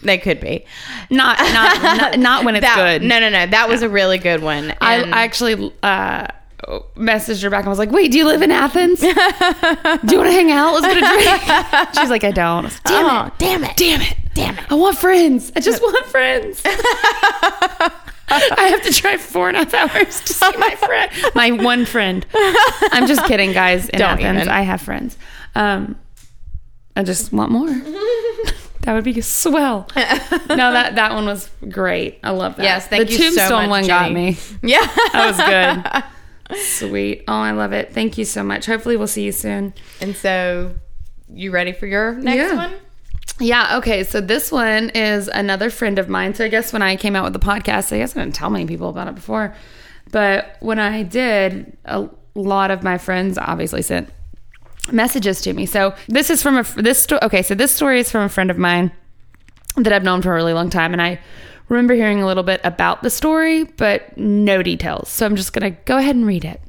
[0.03, 0.67] they could be.
[1.09, 3.09] not not not, not when it's That- good.
[3.09, 3.47] No, no, no.
[3.47, 4.75] That was a really good one.
[4.81, 6.27] I, And- I actually uh,
[6.97, 7.67] messaged her back.
[7.67, 9.01] I was like, "Wait, do you live in Athens?
[9.01, 10.73] do you want to hang out?
[10.75, 13.33] Let's get a drink." She's like, "I don't." Like, Damn Oh, it!
[13.39, 13.77] damn it.
[13.77, 14.15] Damn it!
[14.35, 14.65] Damn it!
[14.71, 15.53] I want friends.
[15.57, 16.63] I just want friends.
[18.35, 21.85] I have to drive four and a half hours to see my friend, my one
[21.85, 22.25] friend.
[22.35, 23.89] I'm just kidding, guys.
[23.91, 24.49] In Don't Athens, even.
[24.49, 25.19] I have friends.
[25.55, 25.97] Um,
[26.97, 27.69] I just want more.
[27.69, 29.87] that would be swell.
[29.97, 32.21] No, that that one was great.
[32.25, 32.63] I love that.
[32.63, 34.39] Yes, thank the you so Tombstone much, one got me.
[34.63, 34.87] yeah.
[35.13, 36.05] That was good.
[36.57, 37.25] Sweet.
[37.29, 37.93] Oh, I love it.
[37.93, 38.67] Thank you so much.
[38.67, 39.75] Hopefully, we'll see you soon.
[40.01, 40.75] and so,
[41.33, 42.57] you ready for your next Yeah.
[42.57, 42.73] one?
[43.41, 43.77] Yeah.
[43.79, 44.05] Okay.
[44.05, 46.35] So this one is another friend of mine.
[46.35, 48.51] So I guess when I came out with the podcast, I guess I didn't tell
[48.51, 49.55] many people about it before,
[50.11, 54.11] but when I did, a lot of my friends obviously sent
[54.91, 55.65] messages to me.
[55.67, 57.43] So this is from a this sto- okay.
[57.43, 58.91] So this story is from a friend of mine
[59.77, 61.19] that I've known for a really long time, and I
[61.69, 65.09] remember hearing a little bit about the story, but no details.
[65.09, 66.61] So I'm just gonna go ahead and read it.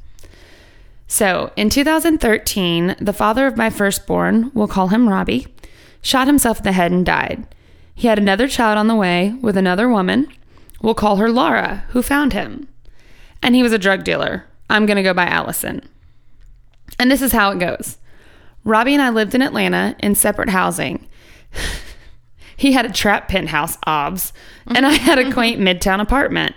[1.08, 5.46] So, in 2013, the father of my firstborn, we'll call him Robbie,
[6.02, 7.46] shot himself in the head and died.
[7.94, 10.28] He had another child on the way with another woman,
[10.82, 12.68] we'll call her Laura, who found him.
[13.44, 14.46] And he was a drug dealer.
[14.70, 15.88] I'm going to go by Allison.
[16.98, 17.98] And this is how it goes
[18.64, 21.08] Robbie and I lived in Atlanta in separate housing.
[22.64, 24.32] he had a trap penthouse, obs,
[24.68, 25.68] and I had a quaint mm-hmm.
[25.68, 26.56] midtown apartment.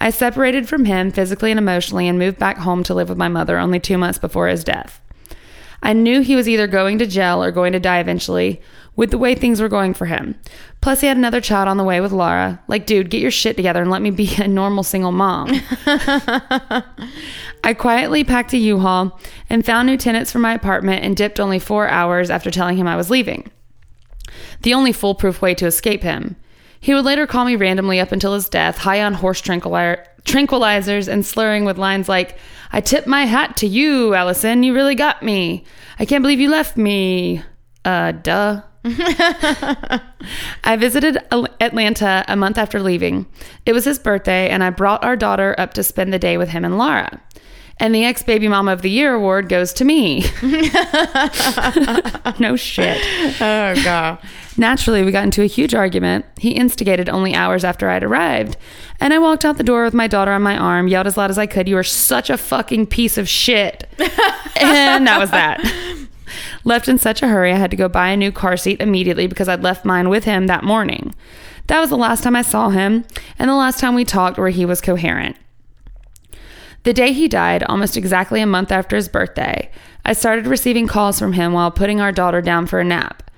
[0.00, 3.28] I separated from him physically and emotionally and moved back home to live with my
[3.28, 5.02] mother only two months before his death.
[5.82, 8.62] I knew he was either going to jail or going to die eventually
[8.96, 10.36] with the way things were going for him.
[10.80, 12.58] Plus, he had another child on the way with Laura.
[12.66, 15.50] Like, dude, get your shit together and let me be a normal single mom.
[17.62, 21.38] I quietly packed a U Haul and found new tenants for my apartment and dipped
[21.38, 23.50] only four hours after telling him I was leaving.
[24.62, 26.36] The only foolproof way to escape him.
[26.80, 31.06] He would later call me randomly up until his death, high on horse tranquili- tranquilizers
[31.06, 32.36] and slurring with lines like,
[32.72, 34.62] I tip my hat to you, Allison.
[34.62, 35.64] You really got me.
[35.98, 37.42] I can't believe you left me.
[37.84, 38.62] Uh, duh.
[38.84, 41.18] I visited
[41.60, 43.26] Atlanta a month after leaving.
[43.64, 46.48] It was his birthday, and I brought our daughter up to spend the day with
[46.48, 47.20] him and Laura.
[47.78, 50.20] And the ex baby mama of the year award goes to me.
[52.38, 53.02] no shit.
[53.40, 54.18] Oh, God.
[54.56, 56.26] Naturally, we got into a huge argument.
[56.36, 58.56] He instigated only hours after I'd arrived.
[59.00, 61.30] And I walked out the door with my daughter on my arm, yelled as loud
[61.30, 63.88] as I could, You are such a fucking piece of shit.
[64.60, 65.60] and that was that.
[66.64, 69.26] Left in such a hurry, I had to go buy a new car seat immediately
[69.26, 71.14] because I'd left mine with him that morning.
[71.66, 73.04] That was the last time I saw him,
[73.38, 75.36] and the last time we talked where he was coherent.
[76.84, 79.70] The day he died, almost exactly a month after his birthday,
[80.04, 83.30] I started receiving calls from him while putting our daughter down for a nap.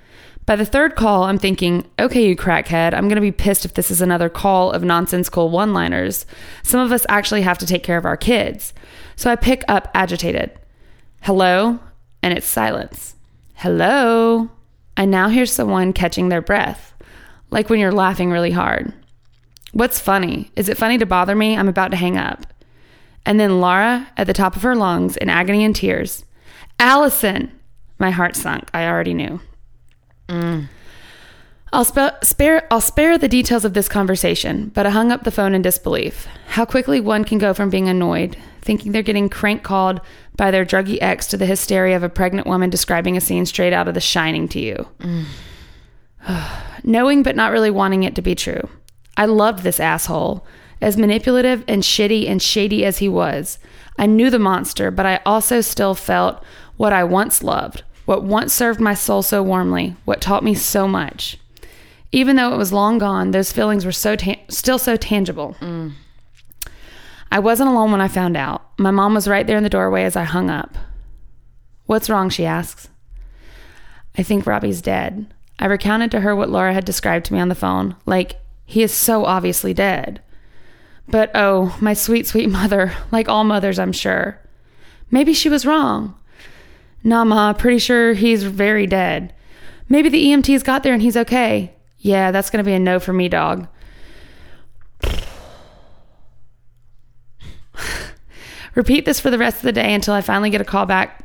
[0.47, 3.73] By the third call, I'm thinking, okay, you crackhead, I'm going to be pissed if
[3.73, 6.25] this is another call of nonsensical one liners.
[6.63, 8.73] Some of us actually have to take care of our kids.
[9.15, 10.51] So I pick up agitated.
[11.21, 11.79] Hello?
[12.21, 13.15] And it's silence.
[13.55, 14.49] Hello?
[14.97, 16.93] I now hear someone catching their breath,
[17.51, 18.93] like when you're laughing really hard.
[19.73, 20.51] What's funny?
[20.55, 21.57] Is it funny to bother me?
[21.57, 22.45] I'm about to hang up.
[23.25, 26.25] And then Laura, at the top of her lungs, in agony and tears,
[26.79, 27.51] Allison!
[27.97, 28.69] My heart sunk.
[28.73, 29.39] I already knew.
[31.71, 35.31] I'll spa- spare I'll spare the details of this conversation, but I hung up the
[35.31, 36.27] phone in disbelief.
[36.47, 39.99] How quickly one can go from being annoyed, thinking they're getting crank called
[40.37, 43.73] by their druggy ex to the hysteria of a pregnant woman describing a scene straight
[43.73, 44.87] out of The Shining to you.
[46.83, 48.69] Knowing but not really wanting it to be true.
[49.17, 50.45] I loved this asshole.
[50.85, 53.57] As manipulative and shitty and shady as he was,
[53.97, 56.43] I knew the monster, but I also still felt
[56.77, 60.87] what I once loved, what once served my soul so warmly, what taught me so
[60.87, 61.39] much.
[62.11, 65.55] Even though it was long gone, those feelings were so ta- still so tangible.
[67.31, 68.61] I wasn't alone when I found out.
[68.77, 70.77] My mom was right there in the doorway as I hung up.
[71.87, 72.29] What's wrong?
[72.29, 72.89] she asks.
[74.19, 75.33] I think Robbie's dead.
[75.57, 77.95] I recounted to her what Laura had described to me on the phone.
[78.05, 80.21] Like, he is so obviously dead.
[81.07, 84.41] But oh, my sweet, sweet mother, like all mothers, I'm sure.
[85.11, 86.15] Maybe she was wrong.
[87.03, 89.33] Nah, Ma, pretty sure he's very dead.
[89.87, 91.73] Maybe the EMTs got there and he's okay.
[91.99, 93.67] Yeah, that's gonna be a no for me, dog.
[98.75, 101.23] Repeat this for the rest of the day until I finally get a call back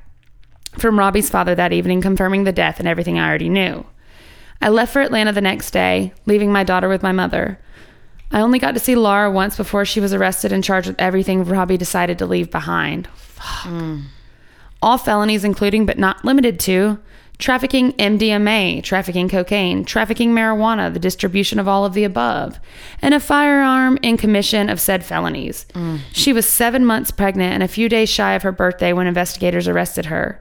[0.78, 3.84] from Robbie's father that evening confirming the death and everything I already knew.
[4.60, 7.58] I left for Atlanta the next day, leaving my daughter with my mother.
[8.32, 11.44] I only got to see Laura once before she was arrested and charged with everything
[11.44, 13.08] Robbie decided to leave behind.
[13.14, 13.66] Fuck.
[13.66, 14.00] Hmm.
[14.82, 16.98] All felonies, including but not limited to
[17.40, 22.60] trafficking MDMA, trafficking cocaine, trafficking marijuana, the distribution of all of the above,
[23.02, 25.66] and a firearm in commission of said felonies.
[25.74, 26.00] Mm.
[26.12, 29.66] She was seven months pregnant and a few days shy of her birthday when investigators
[29.66, 30.40] arrested her.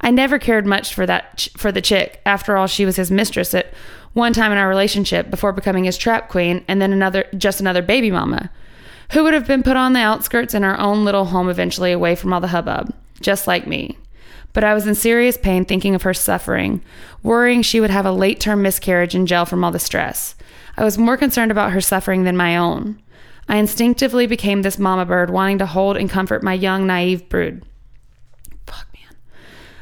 [0.00, 2.20] I never cared much for that ch- for the chick.
[2.26, 3.72] After all, she was his mistress at
[4.12, 7.82] one time in our relationship before becoming his trap queen, and then another just another
[7.82, 8.50] baby mama,
[9.12, 12.14] who would have been put on the outskirts in our own little home eventually, away
[12.14, 13.96] from all the hubbub, just like me.
[14.52, 16.82] But I was in serious pain thinking of her suffering,
[17.22, 20.34] worrying she would have a late term miscarriage in jail from all the stress.
[20.76, 23.00] I was more concerned about her suffering than my own.
[23.48, 27.64] I instinctively became this mama bird, wanting to hold and comfort my young, naive brood.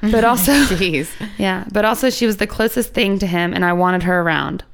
[0.01, 1.09] But also, Jeez.
[1.39, 4.65] yeah, but also she was the closest thing to him, and I wanted her around.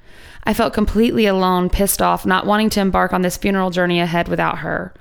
[0.44, 4.28] I felt completely alone, pissed off, not wanting to embark on this funeral journey ahead
[4.28, 4.92] without her.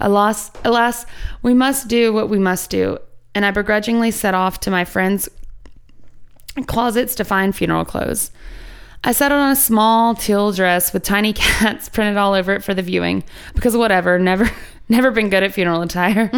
[0.00, 1.06] Alas, alas,
[1.42, 2.98] we must do what we must do,
[3.34, 5.28] and I begrudgingly set off to my friend's
[6.66, 8.30] closets to find funeral clothes.
[9.04, 12.74] I settled on a small teal dress with tiny cats printed all over it for
[12.74, 14.50] the viewing, because whatever, never,
[14.88, 16.30] never been good at funeral attire.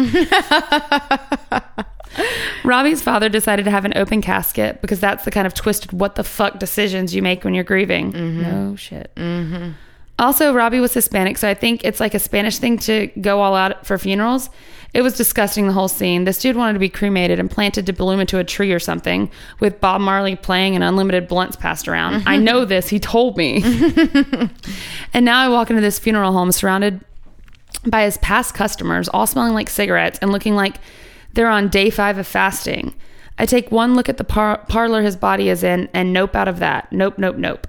[2.63, 6.15] Robbie's father decided to have an open casket because that's the kind of twisted what
[6.15, 8.11] the fuck decisions you make when you're grieving.
[8.13, 8.41] Mm-hmm.
[8.41, 9.11] No shit.
[9.15, 9.71] Mm-hmm.
[10.17, 13.53] Also, Robbie was Hispanic, so I think it's like a Spanish thing to go all
[13.53, 14.49] out for funerals.
[14.93, 16.23] It was disgusting, the whole scene.
[16.23, 19.29] This dude wanted to be cremated and planted to bloom into a tree or something,
[19.59, 22.21] with Bob Marley playing and unlimited blunts passed around.
[22.21, 22.29] Mm-hmm.
[22.29, 23.61] I know this, he told me.
[25.13, 27.03] and now I walk into this funeral home surrounded
[27.85, 30.77] by his past customers, all smelling like cigarettes and looking like
[31.35, 32.93] they're on day five of fasting.
[33.37, 36.47] I take one look at the par- parlor his body is in and nope out
[36.47, 36.91] of that.
[36.91, 37.67] Nope, nope, nope.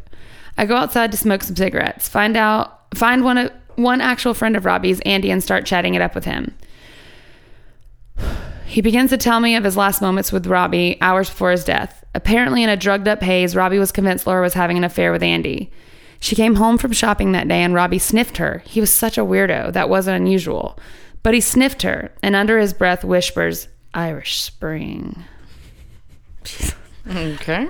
[0.57, 4.57] I go outside to smoke some cigarettes, find out, find one of, one actual friend
[4.57, 6.55] of Robbie's, Andy, and start chatting it up with him.
[8.69, 12.05] He begins to tell me of his last moments with Robbie hours before his death.
[12.17, 15.23] Apparently, in a drugged up haze, Robbie was convinced Laura was having an affair with
[15.23, 15.71] Andy.
[16.19, 18.65] She came home from shopping that day and Robbie sniffed her.
[18.67, 19.73] He was such a weirdo.
[19.73, 20.79] That wasn't unusual.
[21.27, 25.25] But he sniffed her and under his breath whispers, Irish Spring.
[27.11, 27.69] Okay.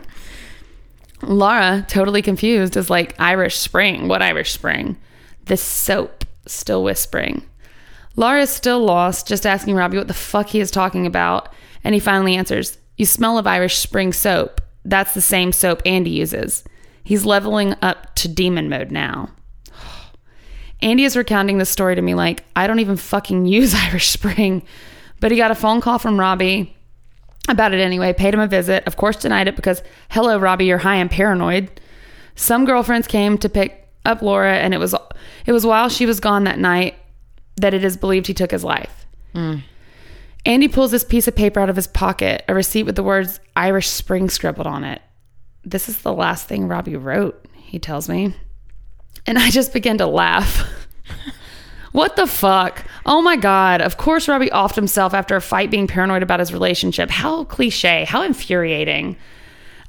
[1.23, 4.09] Laura, totally confused, is like, Irish Spring?
[4.09, 4.99] What Irish Spring?
[5.47, 7.47] The soap, still whispering.
[8.15, 11.51] Laura is still lost, just asking Robbie what the fuck he is talking about.
[11.83, 14.61] And he finally answers, You smell of Irish Spring soap.
[14.85, 16.63] That's the same soap Andy uses.
[17.03, 19.31] He's leveling up to demon mode now.
[20.87, 24.63] Andy is recounting this story to me like, I don't even fucking use Irish Spring.
[25.19, 26.77] But he got a phone call from Robbie
[27.49, 30.79] about it anyway, paid him a visit, of course denied it because, hello, Robbie, you're
[30.79, 31.81] high and paranoid.
[32.37, 34.95] Some girlfriends came to pick up Laura, and it was
[35.45, 36.95] it was while she was gone that night
[37.57, 39.07] that it is believed he took his life.
[39.35, 39.63] Mm.
[40.45, 43.41] Andy pulls this piece of paper out of his pocket, a receipt with the words
[43.57, 45.03] Irish Spring scribbled on it.
[45.65, 48.37] This is the last thing Robbie wrote, he tells me.
[49.27, 50.69] And I just begin to laugh.
[51.93, 52.85] what the fuck?
[53.05, 53.81] Oh my God.
[53.81, 57.11] Of course, Robbie offed himself after a fight being paranoid about his relationship.
[57.11, 58.05] How cliche.
[58.05, 59.17] How infuriating.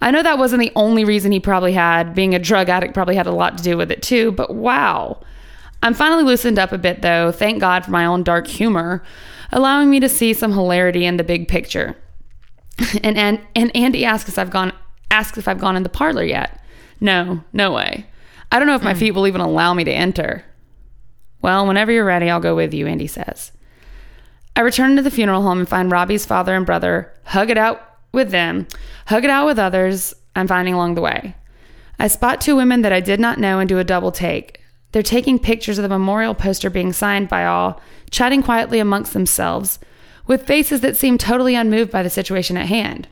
[0.01, 2.13] I know that wasn't the only reason he probably had.
[2.13, 5.19] Being a drug addict probably had a lot to do with it too, but wow.
[5.83, 7.31] I'm finally loosened up a bit though.
[7.31, 9.03] Thank God for my own dark humor,
[9.51, 11.95] allowing me to see some hilarity in the big picture.
[13.03, 14.71] and and, and Andy asks if I've gone
[15.09, 16.61] asks if I've gone in the parlor yet.
[16.99, 18.05] No, no way.
[18.51, 18.99] I don't know if my hmm.
[18.99, 20.43] feet will even allow me to enter.
[21.41, 23.51] Well, whenever you're ready, I'll go with you, Andy says.
[24.55, 27.81] I return to the funeral home and find Robbie's father and brother, hug it out
[28.11, 28.67] with them,
[29.05, 31.35] hug it out with others I'm finding along the way.
[31.99, 34.61] I spot two women that I did not know and do a double take.
[34.91, 39.79] They're taking pictures of the memorial poster being signed by all, chatting quietly amongst themselves,
[40.25, 43.07] with faces that seem totally unmoved by the situation at hand.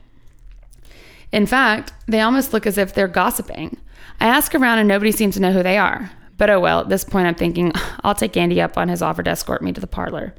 [1.32, 3.76] In fact, they almost look as if they're gossiping.
[4.20, 6.10] I ask around and nobody seems to know who they are.
[6.38, 7.72] But oh well, at this point I'm thinking
[8.04, 10.34] I'll take Andy up on his offer to escort me to the parlor.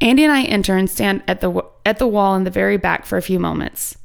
[0.00, 3.06] Andy and I enter and stand at the at the wall in the very back
[3.06, 3.96] for a few moments.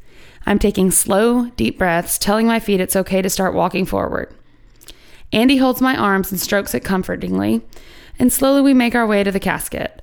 [0.45, 4.33] I'm taking slow, deep breaths, telling my feet it's okay to start walking forward.
[5.31, 7.61] Andy holds my arms and strokes it comfortingly,
[8.17, 10.01] and slowly we make our way to the casket.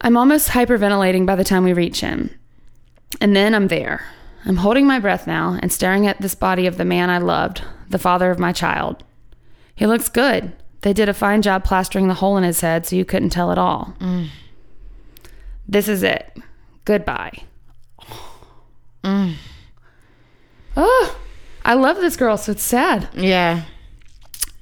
[0.00, 2.30] I'm almost hyperventilating by the time we reach him.
[3.20, 4.04] And then I'm there.
[4.46, 7.62] I'm holding my breath now and staring at this body of the man I loved,
[7.90, 9.02] the father of my child.
[9.74, 10.52] He looks good.
[10.82, 13.50] They did a fine job plastering the hole in his head so you couldn't tell
[13.50, 13.94] at all.
[15.68, 16.36] This is it.
[16.84, 17.42] Goodbye.
[19.02, 19.34] Mm.
[20.76, 21.18] Oh,
[21.64, 23.08] I love this girl, so it's sad.
[23.14, 23.64] Yeah.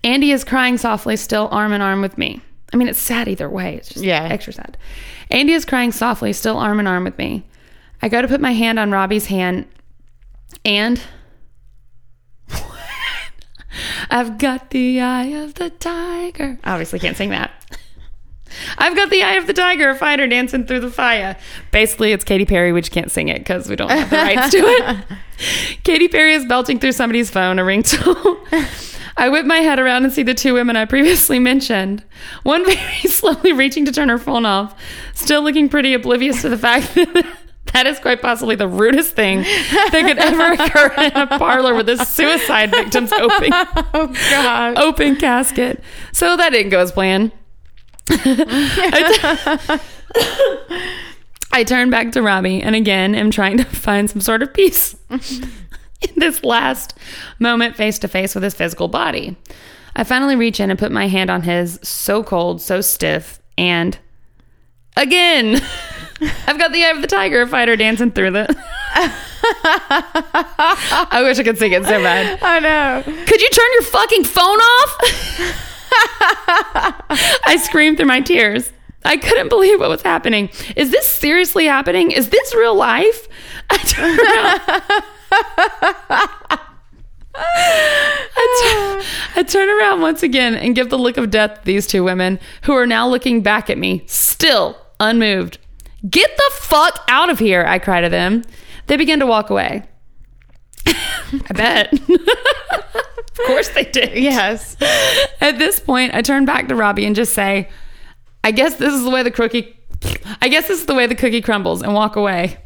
[0.02, 2.40] Andy is crying softly, still arm in arm with me.
[2.72, 3.76] I mean, it's sad either way.
[3.76, 4.24] It's just Yeah.
[4.30, 4.76] extra sad.
[5.30, 7.44] Andy is crying softly, still arm in arm with me.
[8.04, 9.64] I go to put my hand on Robbie's hand,
[10.62, 11.00] and
[14.10, 16.58] I've got the eye of the tiger.
[16.64, 17.50] Obviously, can't sing that.
[18.76, 21.38] I've got the eye of the tiger, a fighter dancing through the fire.
[21.72, 22.72] Basically, it's Katy Perry.
[22.72, 25.04] We just can't sing it because we don't have the rights to it.
[25.84, 28.90] Katy Perry is belting through somebody's phone, a ringtone.
[29.16, 32.04] I whip my head around and see the two women I previously mentioned.
[32.42, 34.78] One very slowly reaching to turn her phone off,
[35.14, 37.38] still looking pretty oblivious to the fact that
[37.74, 41.88] that is quite possibly the rudest thing that could ever occur in a parlor with
[41.90, 44.78] a suicide victim's open, Oh God.
[44.78, 45.82] open casket.
[46.12, 47.30] So that didn't go as planned.
[48.10, 49.78] I,
[50.16, 50.80] t-
[51.52, 54.96] I turn back to Robbie and again am trying to find some sort of peace
[55.10, 56.94] in this last
[57.38, 59.36] moment face to face with his physical body.
[59.96, 63.96] I finally reach in and put my hand on his, so cold, so stiff, and
[64.96, 65.62] again,
[66.46, 68.46] I've got the eye of the tiger fighter dancing through the.
[71.06, 72.38] I wish I could sing it so bad.
[72.42, 73.02] I know.
[73.04, 74.96] Could you turn your fucking phone off?
[77.46, 78.72] I screamed through my tears.
[79.04, 80.50] I couldn't believe what was happening.
[80.76, 82.10] Is this seriously happening?
[82.10, 83.28] Is this real life?
[83.70, 85.00] I turn around.
[89.36, 92.38] I, turn around once again and give the look of death to these two women
[92.62, 95.58] who are now looking back at me, still unmoved.
[96.08, 98.44] Get the fuck out of here, I cry to them.
[98.86, 99.84] They begin to walk away.
[100.86, 101.92] I bet.
[102.10, 104.18] of course they did.
[104.18, 104.76] Yes.
[105.40, 107.68] At this point, I turn back to Robbie and just say,
[108.42, 109.76] I guess this is the way the cookie
[110.40, 112.58] I guess this is the way the cookie crumbles and walk away.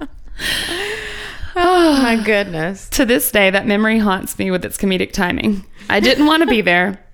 [1.53, 2.87] Oh my goodness.
[2.91, 5.65] To this day, that memory haunts me with its comedic timing.
[5.89, 7.05] I didn't want to be there.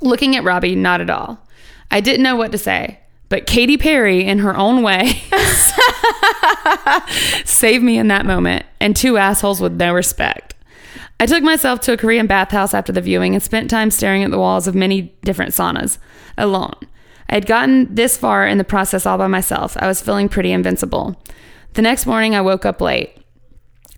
[0.00, 1.44] Looking at Robbie, not at all.
[1.92, 2.98] I didn't know what to say.
[3.28, 5.22] But Katy Perry, in her own way,
[7.44, 10.54] saved me in that moment, and two assholes with no respect.
[11.20, 14.30] I took myself to a Korean bathhouse after the viewing and spent time staring at
[14.30, 15.98] the walls of many different saunas
[16.36, 16.74] alone.
[17.30, 19.76] I had gotten this far in the process all by myself.
[19.78, 21.22] I was feeling pretty invincible.
[21.74, 23.16] The next morning, I woke up late.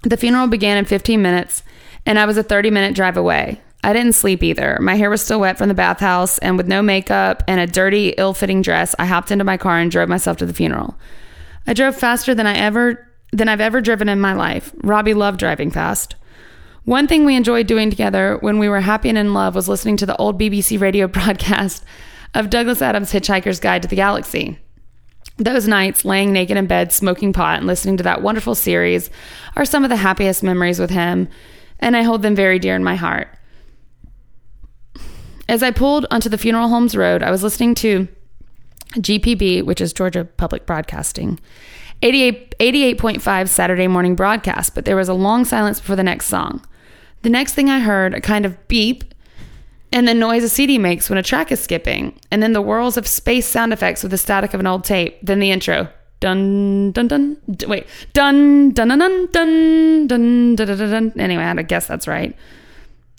[0.03, 1.65] The funeral began in 15 minutes,
[2.07, 3.61] and I was a 30 minute drive away.
[3.85, 4.79] I didn't sleep either.
[4.81, 8.15] My hair was still wet from the bathhouse, and with no makeup and a dirty,
[8.17, 10.99] ill fitting dress, I hopped into my car and drove myself to the funeral.
[11.67, 14.73] I drove faster than I ever than I've ever driven in my life.
[14.83, 16.15] Robbie loved driving fast.
[16.85, 19.99] One thing we enjoyed doing together when we were happy and in love was listening
[19.99, 21.85] to the old BBC radio broadcast
[22.33, 24.59] of Douglas Adams' Hitchhiker's Guide to the Galaxy.
[25.37, 29.11] Those nights, laying naked in bed, smoking pot, and listening to that wonderful series
[29.57, 31.29] are some of the happiest memories with him,
[31.81, 33.29] and I hold them very dear in my heart.
[35.49, 38.09] As I pulled onto the funeral homes road, I was listening to
[38.95, 41.39] GPB, which is Georgia Public Broadcasting,
[42.03, 46.65] 88, 88.5 Saturday morning broadcast, but there was a long silence before the next song.
[47.23, 49.05] The next thing I heard, a kind of beep,
[49.93, 52.97] and the noise a CD makes when a track is skipping, and then the whirls
[52.97, 55.89] of space sound effects with the static of an old tape, then the intro.
[56.21, 57.37] Dun dun dun.
[57.51, 60.91] d- Wait, dun dun dun dun dun dun dun dun dun.
[60.91, 61.13] dun.
[61.21, 62.35] Anyway, I guess that's right.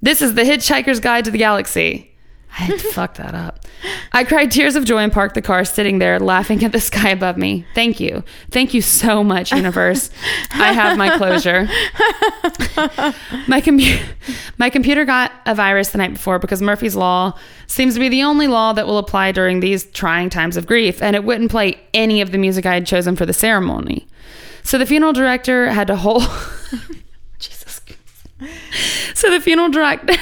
[0.02, 2.14] This is the Hitchhiker's Guide to the Galaxy.
[2.58, 3.66] I had fucked that up.
[4.14, 7.10] I cried tears of joy and parked the car, sitting there laughing at the sky
[7.10, 7.66] above me.
[7.76, 8.24] Thank you.
[8.49, 10.10] Thank you so much, universe.
[10.51, 11.64] I have my closure.
[13.47, 14.01] my, compu-
[14.58, 17.38] my computer got a virus the night before because Murphy's Law
[17.68, 21.01] seems to be the only law that will apply during these trying times of grief,
[21.01, 24.08] and it wouldn't play any of the music I had chosen for the ceremony.
[24.64, 26.24] So the funeral director had to hold.
[27.39, 27.82] Jesus.
[29.14, 30.16] So the funeral director.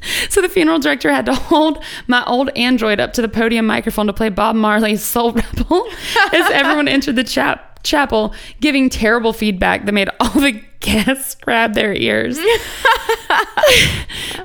[0.28, 4.06] So the funeral director had to hold my old Android up to the podium microphone
[4.06, 5.86] to play Bob Marley's Soul Rebel
[6.32, 11.74] as everyone entered the chap chapel giving terrible feedback that made all the guests grab
[11.74, 12.36] their ears.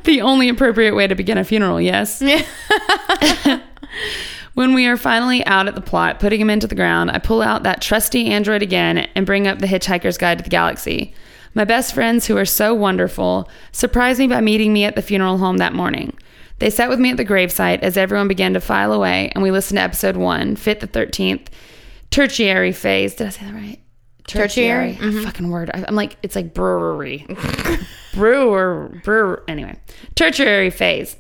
[0.04, 2.22] the only appropriate way to begin a funeral, yes.
[4.56, 7.42] When we are finally out at the plot, putting him into the ground, I pull
[7.42, 11.14] out that trusty Android again and bring up the Hitchhiker's Guide to the Galaxy.
[11.56, 15.38] My best friends, who are so wonderful, surprised me by meeting me at the funeral
[15.38, 16.16] home that morning.
[16.60, 19.52] They sat with me at the gravesite as everyone began to file away, and we
[19.52, 21.48] listened to episode one, Fit the 13th,
[22.12, 23.16] tertiary phase.
[23.16, 23.80] Did I say that right?
[24.28, 24.96] Tertiary?
[24.96, 25.24] Mm-hmm.
[25.24, 25.72] Fucking word.
[25.74, 27.26] I, I'm like, it's like brewery.
[28.14, 29.44] brewer, brewer.
[29.48, 29.80] Anyway,
[30.16, 31.16] tertiary phase.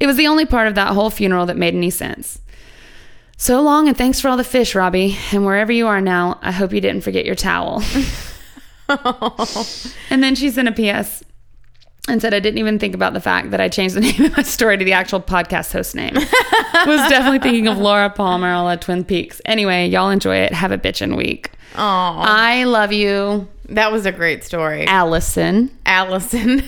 [0.00, 2.40] It was the only part of that whole funeral that made any sense.
[3.36, 5.16] So long and thanks for all the fish, Robbie.
[5.32, 7.82] And wherever you are now, I hope you didn't forget your towel.
[10.10, 11.22] and then she sent a PS
[12.08, 14.36] and said I didn't even think about the fact that I changed the name of
[14.36, 16.14] my story to the actual podcast host name.
[16.14, 19.40] Was definitely thinking of Laura Palmer a la Twin Peaks.
[19.44, 20.52] Anyway, y'all enjoy it.
[20.52, 21.50] Have a bitchin' week.
[21.74, 24.86] Oh, I love you, that was a great story.
[24.86, 26.62] Allison, Allison.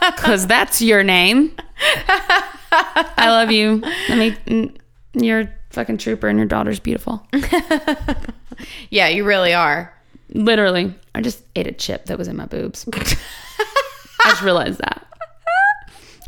[0.00, 1.52] because that's your name.
[1.80, 3.82] I love you.
[4.08, 4.78] I mean,
[5.14, 7.26] you're a fucking trooper and your daughter's beautiful.
[8.90, 9.95] yeah, you really are.
[10.36, 12.86] Literally, I just ate a chip that was in my boobs.
[12.94, 15.06] I just realized that.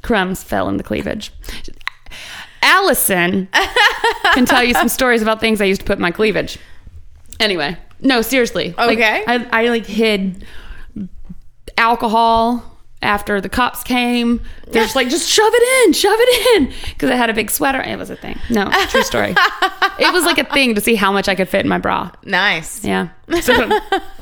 [0.02, 1.32] Crumbs fell in the cleavage.
[2.62, 3.48] Allison
[4.34, 6.58] can tell you some stories about things I used to put in my cleavage.
[7.40, 8.74] Anyway, no, seriously.
[8.76, 9.24] Like, Okay.
[9.26, 10.44] I, I like hid
[11.76, 14.40] alcohol after the cops came.
[14.70, 16.72] They're just like, just shove it in, shove it in.
[16.88, 17.80] Because I had a big sweater.
[17.80, 18.38] It was a thing.
[18.50, 19.30] No, true story.
[19.98, 22.10] it was like a thing to see how much I could fit in my bra.
[22.24, 22.84] Nice.
[22.84, 23.08] Yeah.
[23.40, 23.54] So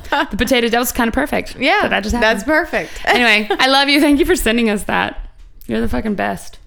[0.09, 1.55] the potato that was kind of perfect.
[1.57, 2.91] Yeah, That, that just that's perfect.
[3.05, 3.99] anyway, I love you.
[3.99, 5.19] Thank you for sending us that.
[5.65, 6.59] You're the fucking best.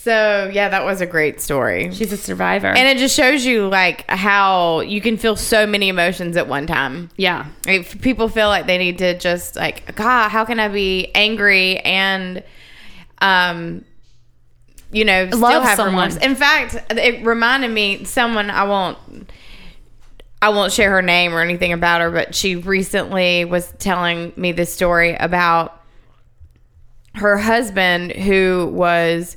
[0.00, 1.92] So yeah, that was a great story.
[1.92, 2.68] She's a survivor.
[2.68, 6.66] And it just shows you like how you can feel so many emotions at one
[6.66, 7.10] time.
[7.16, 7.46] yeah.
[7.66, 11.78] If people feel like they need to just like, God, how can I be angry
[11.80, 12.42] and,
[13.20, 13.84] um,
[14.92, 16.08] you know, still Love have someone.
[16.10, 16.16] remorse?
[16.24, 18.98] In fact, it reminded me someone I won't.
[20.40, 24.52] I won't share her name or anything about her, but she recently was telling me
[24.52, 25.82] this story about
[27.14, 29.36] her husband who was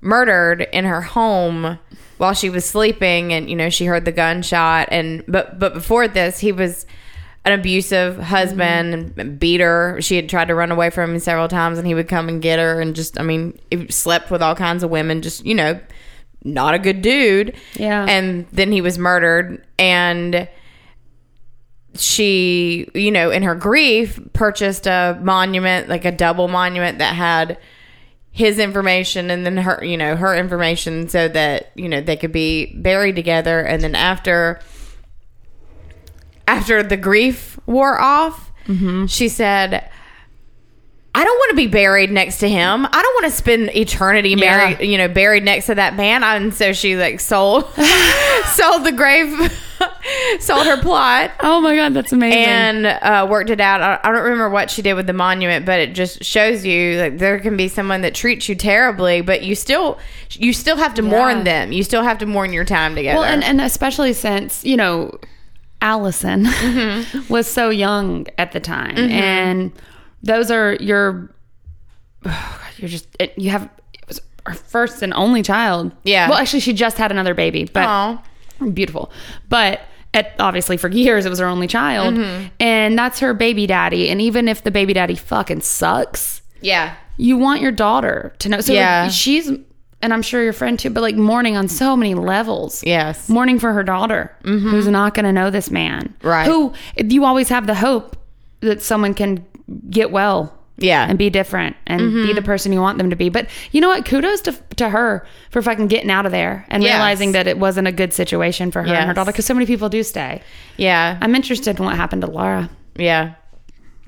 [0.00, 1.78] murdered in her home
[2.18, 6.08] while she was sleeping and you know she heard the gunshot and but but before
[6.08, 6.86] this he was
[7.44, 9.20] an abusive husband mm-hmm.
[9.20, 9.98] and beat her.
[10.02, 12.42] She had tried to run away from him several times and he would come and
[12.42, 15.54] get her and just i mean he slept with all kinds of women just you
[15.54, 15.80] know
[16.44, 17.54] not a good dude.
[17.74, 18.06] Yeah.
[18.08, 20.48] and then he was murdered and
[21.94, 27.58] she, you know, in her grief, purchased a monument, like a double monument that had
[28.32, 32.32] his information and then her, you know, her information so that, you know, they could
[32.32, 33.60] be buried together.
[33.60, 34.60] And then after,
[36.46, 39.06] after the grief wore off, mm-hmm.
[39.06, 39.90] she said,
[41.12, 42.86] I don't want to be buried next to him.
[42.86, 44.86] I don't want to spend eternity married, Yeah.
[44.86, 46.22] you know, buried next to that man.
[46.22, 47.64] And so she like sold,
[48.54, 49.52] sold the grave,
[50.40, 52.38] sold her plot Oh my God, that's amazing.
[52.44, 53.80] and uh, worked it out.
[53.82, 57.00] I, I don't remember what she did with the monument, but it just shows you
[57.00, 59.98] like there can be someone that treats you terribly, but you still
[60.32, 61.72] you still have to mourn them.
[61.72, 63.18] You still have to mourn your time together.
[63.20, 65.18] well, and, and especially since, you know,
[65.82, 67.32] Allison Mm-hmm.
[67.32, 68.96] was so young at the time.
[68.96, 69.72] And
[70.22, 71.34] those are your,
[72.76, 73.64] you're just, it, you have,
[73.94, 75.92] it was our first and only child.
[76.04, 76.28] Yeah.
[76.28, 78.22] Well, actually, she just had another baby, but Aw.
[78.74, 79.10] beautiful.
[79.48, 79.80] But
[80.14, 82.46] at, obviously for years it was her only child, Mm-hmm.
[82.60, 84.08] and that's her baby daddy.
[84.10, 88.60] And even if the baby daddy fucking sucks, yeah, you want your daughter to know.
[88.60, 89.08] So Yeah.
[89.08, 89.48] she's,
[90.02, 92.82] and I'm sure your friend too, but like mourning on so many levels.
[92.84, 96.14] yes, Mourning for her daughter, who's not going to know this man.
[96.22, 96.46] Right.
[96.46, 98.16] Who you always have the hope
[98.60, 99.44] that someone can
[99.90, 103.28] get well yeah, and be different and be the person you want them to be.
[103.28, 104.04] But you know what?
[104.04, 106.94] Kudos to, to her for fucking getting out of there and Yes.
[106.94, 109.66] realizing that it wasn't a good situation for her and her daughter because so many
[109.66, 110.42] people do stay.
[110.76, 112.68] yeah, I'm interested in what happened to Laura.
[112.96, 113.34] yeah.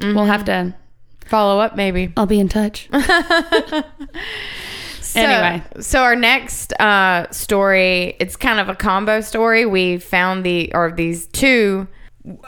[0.00, 0.74] We'll have to,
[1.26, 2.12] Follow up, maybe.
[2.16, 2.88] I'll be in touch.
[5.00, 5.62] So, Anyway.
[5.80, 9.66] so our next uh, story, it's kind of a combo story.
[9.66, 11.86] We found the or these two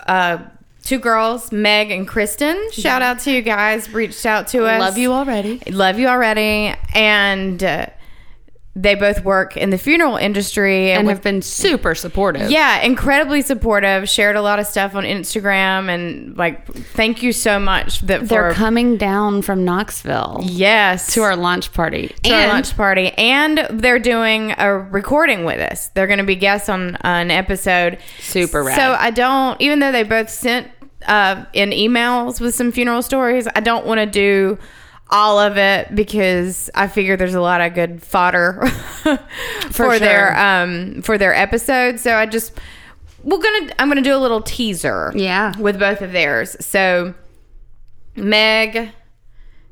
[0.07, 0.39] uh,
[0.85, 2.71] two girls, Meg and Kristen.
[2.71, 3.91] Shout out to you guys.
[3.93, 4.81] Reached out to us.
[4.81, 5.61] Love you already.
[5.71, 6.75] Love you already.
[6.95, 7.87] And uh,
[8.77, 12.51] they both work in the funeral industry and with have been super supportive.
[12.51, 14.09] yeah, incredibly supportive.
[14.09, 18.51] Shared a lot of stuff on Instagram, and like, thank you so much that They're
[18.51, 22.09] for coming down from Knoxville yes to our lunch party.
[22.25, 25.91] to our And- lunch party, and they're doing a recording with us.
[25.91, 27.99] They're going to be guests on an episode.
[28.19, 28.75] Super rad.
[28.77, 30.69] So I don't, even though they both sent
[31.07, 34.59] uh, in emails with some funeral stories, I don't want to do
[35.11, 38.67] all of it because I figure there's a lot of good fodder
[39.71, 39.99] for, sure.
[39.99, 42.03] their um for their episodes.
[42.03, 42.59] So I just
[43.23, 45.13] we're gonna I'm gonna do a little teaser.
[45.15, 45.57] Yeah.
[45.59, 46.57] with both of theirs.
[46.65, 47.15] So
[48.17, 48.93] Meg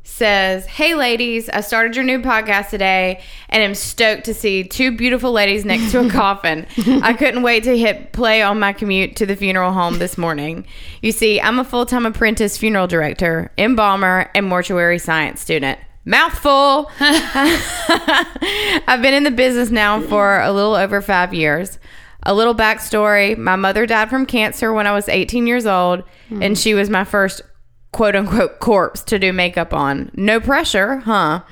[0.05, 4.97] says, Hey ladies, I started your new podcast today and am stoked to see two
[4.97, 6.67] beautiful ladies next to a coffin.
[7.03, 10.67] I couldn't wait to hit play on my commute to the funeral home this morning.
[11.03, 15.79] You see, I'm a full time apprentice funeral director, embalmer, and mortuary science student.
[16.05, 16.91] Mouthful.
[17.01, 21.79] I've been in the business now for a little over five years.
[22.25, 26.43] A little backstory my mother died from cancer when I was 18 years old, and
[26.43, 26.55] hmm.
[26.55, 27.43] she was my first
[27.93, 30.11] quote unquote corpse to do makeup on.
[30.15, 31.43] No pressure, huh?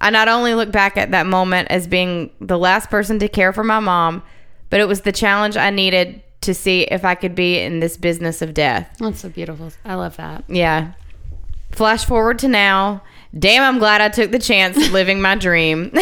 [0.00, 3.52] I not only look back at that moment as being the last person to care
[3.52, 4.22] for my mom,
[4.70, 7.96] but it was the challenge I needed to see if I could be in this
[7.96, 8.96] business of death.
[9.00, 9.72] That's so beautiful.
[9.84, 10.44] I love that.
[10.46, 10.92] Yeah.
[11.72, 13.02] Flash forward to now.
[13.36, 15.92] Damn, I'm glad I took the chance of living my dream.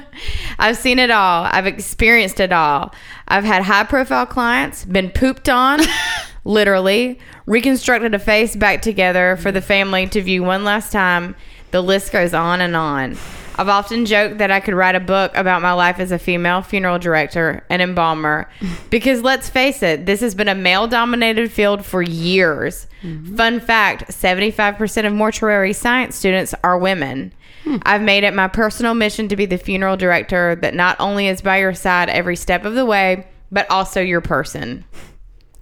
[0.58, 1.44] I've seen it all.
[1.44, 2.94] I've experienced it all.
[3.26, 5.80] I've had high profile clients, been pooped on,
[6.48, 11.36] literally, reconstructed a face back together for the family to view one last time.
[11.70, 13.18] The list goes on and on.
[13.56, 16.62] I've often joked that I could write a book about my life as a female
[16.62, 18.48] funeral director and embalmer
[18.90, 22.86] because let's face it, this has been a male dominated field for years.
[23.02, 23.36] Mm-hmm.
[23.36, 27.32] Fun fact 75% of mortuary science students are women.
[27.64, 27.78] Hmm.
[27.82, 31.42] I've made it my personal mission to be the funeral director that not only is
[31.42, 34.84] by your side every step of the way, but also your person.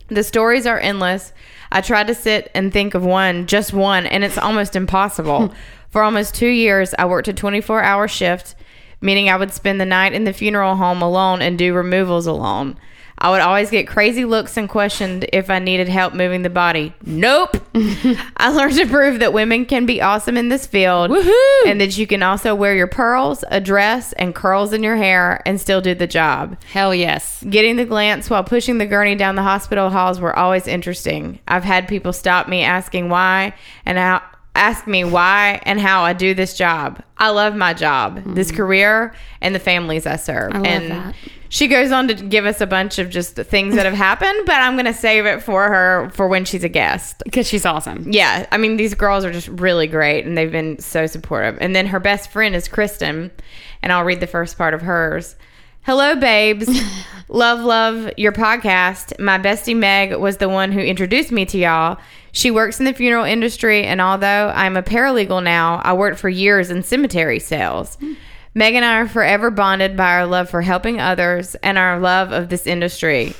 [0.09, 1.32] The stories are endless.
[1.72, 5.52] I tried to sit and think of one, just one, and it's almost impossible.
[5.90, 8.54] For almost two years, I worked a 24 hour shift,
[9.00, 12.76] meaning I would spend the night in the funeral home alone and do removals alone.
[13.18, 16.92] I would always get crazy looks and questioned if I needed help moving the body.
[17.04, 17.56] Nope.
[18.36, 21.66] I learned to prove that women can be awesome in this field Woohoo!
[21.66, 25.42] and that you can also wear your pearls, a dress, and curls in your hair
[25.46, 26.56] and still do the job.
[26.64, 27.42] Hell yes.
[27.48, 31.38] Getting the glance while pushing the gurney down the hospital halls were always interesting.
[31.48, 33.54] I've had people stop me asking why
[33.84, 34.22] and how
[34.57, 37.02] ask me why and how I do this job.
[37.18, 40.52] I love my job, this career, and the families I serve.
[40.52, 40.64] Mm-hmm.
[40.64, 41.14] I and that.
[41.48, 44.57] she goes on to give us a bunch of just things that have happened, but
[44.57, 47.22] I'm going to save it for her for when she's a guest.
[47.24, 48.11] Because she's awesome.
[48.11, 51.59] Yeah, I mean these girls are just really great and they've been so supportive.
[51.61, 53.30] And then her best friend is Kristen,
[53.82, 55.36] and I'll read the first part of hers.
[55.86, 56.68] Hello, babes.
[57.28, 59.16] love, love your podcast.
[59.20, 61.98] My bestie Meg was the one who introduced me to y'all.
[62.37, 66.28] She works in the funeral industry, and although I'm a paralegal now, I worked for
[66.28, 67.97] years in cemetery sales.
[68.55, 72.32] Meg and I are forever bonded by our love for helping others and our love
[72.32, 73.32] of this industry.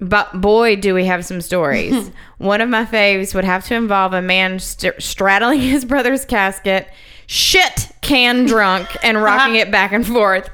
[0.00, 2.10] But boy, do we have some stories.
[2.38, 6.88] One of my faves would have to involve a man st- straddling his brother's casket,
[7.28, 10.50] shit can drunk, and rocking it back and forth.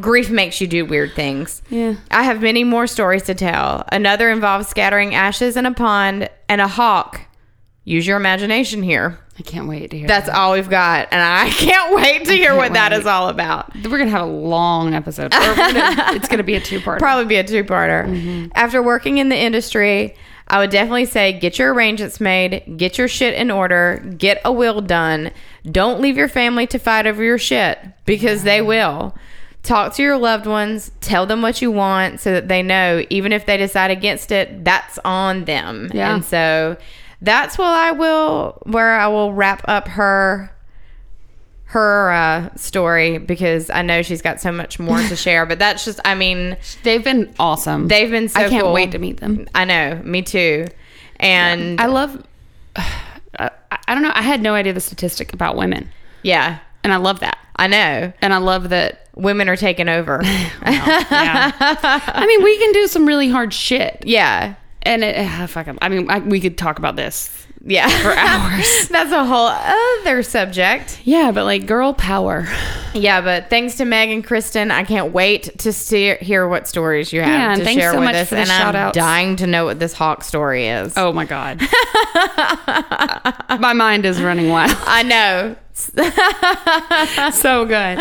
[0.00, 1.62] Grief makes you do weird things.
[1.70, 1.94] Yeah.
[2.10, 3.84] I have many more stories to tell.
[3.92, 7.20] Another involves scattering ashes in a pond and a hawk.
[7.84, 9.18] Use your imagination here.
[9.38, 12.54] I can't wait to hear That's all we've got, and I can't wait to hear
[12.54, 12.98] what that wait.
[13.00, 13.74] is all about.
[13.74, 15.30] We're going to have a long episode.
[15.32, 15.50] Gonna-
[16.14, 16.98] it's going to be a two-part.
[17.00, 18.06] Probably be a two parter.
[18.06, 18.52] Mm-hmm.
[18.54, 20.14] After working in the industry,
[20.46, 24.52] I would definitely say get your arrangements made, get your shit in order, get a
[24.52, 25.30] will done.
[25.64, 29.16] Don't leave your family to fight over your shit because they will.
[29.62, 33.32] Talk to your loved ones, tell them what you want so that they know, even
[33.32, 35.90] if they decide against it, that's on them.
[35.94, 36.14] Yeah.
[36.14, 36.76] And so
[37.20, 40.50] that's what I will, where I will wrap up her
[41.72, 45.46] her uh, story because I know she's got so much more to share.
[45.46, 47.88] But that's just, I mean, They've been awesome.
[47.88, 48.74] They've been so I can't cool.
[48.74, 49.48] wait to meet them.
[49.54, 50.66] I know, me too.
[51.16, 52.22] And I love.
[52.76, 53.50] I,
[53.88, 54.12] I don't know.
[54.14, 55.88] I had no idea the statistic about women,
[56.22, 57.38] yeah, and I love that.
[57.56, 58.12] I know.
[58.22, 58.98] And I love that.
[59.14, 60.22] Women are taking over.
[60.24, 61.52] Yeah.
[61.60, 64.54] I mean, we can do some really hard shit, yeah.
[64.82, 65.68] and it, ah, fuck.
[65.82, 67.30] I mean, I, we could talk about this
[67.62, 67.88] Yeah.
[68.00, 68.88] for hours.
[68.88, 71.00] That's a whole other subject.
[71.04, 72.46] yeah, but like girl power.
[72.94, 77.12] Yeah, but thanks to Meg and Kristen, I can't wait to see, hear what stories
[77.12, 78.32] you have Yeah, to thanks share so with much us.
[78.32, 78.96] and I'm shout-outs.
[78.96, 80.94] dying to know what this hawk story is.
[80.96, 81.60] Oh my god.
[83.60, 84.76] My mind is running wild.
[84.86, 85.56] I know.
[85.74, 87.98] so good.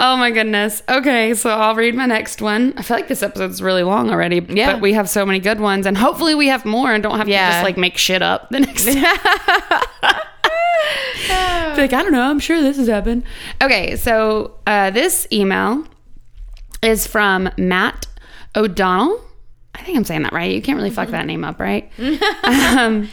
[0.00, 0.82] Oh my goodness.
[0.88, 2.74] Okay, so I'll read my next one.
[2.76, 4.72] I feel like this episode's really long already, Yeah.
[4.72, 7.28] but we have so many good ones, and hopefully we have more and don't have
[7.28, 7.46] Yeah.
[7.48, 8.86] to just like make shit up the next.
[11.74, 13.24] Like, I don't know, I'm sure this has happened.
[13.62, 15.84] Okay, so uh, this email
[16.82, 18.06] is from Matt
[18.54, 19.20] O'Donnell.
[19.74, 20.52] I think I'm saying that right.
[20.54, 21.90] You can't really fuck that name up, right?
[22.44, 23.08] um,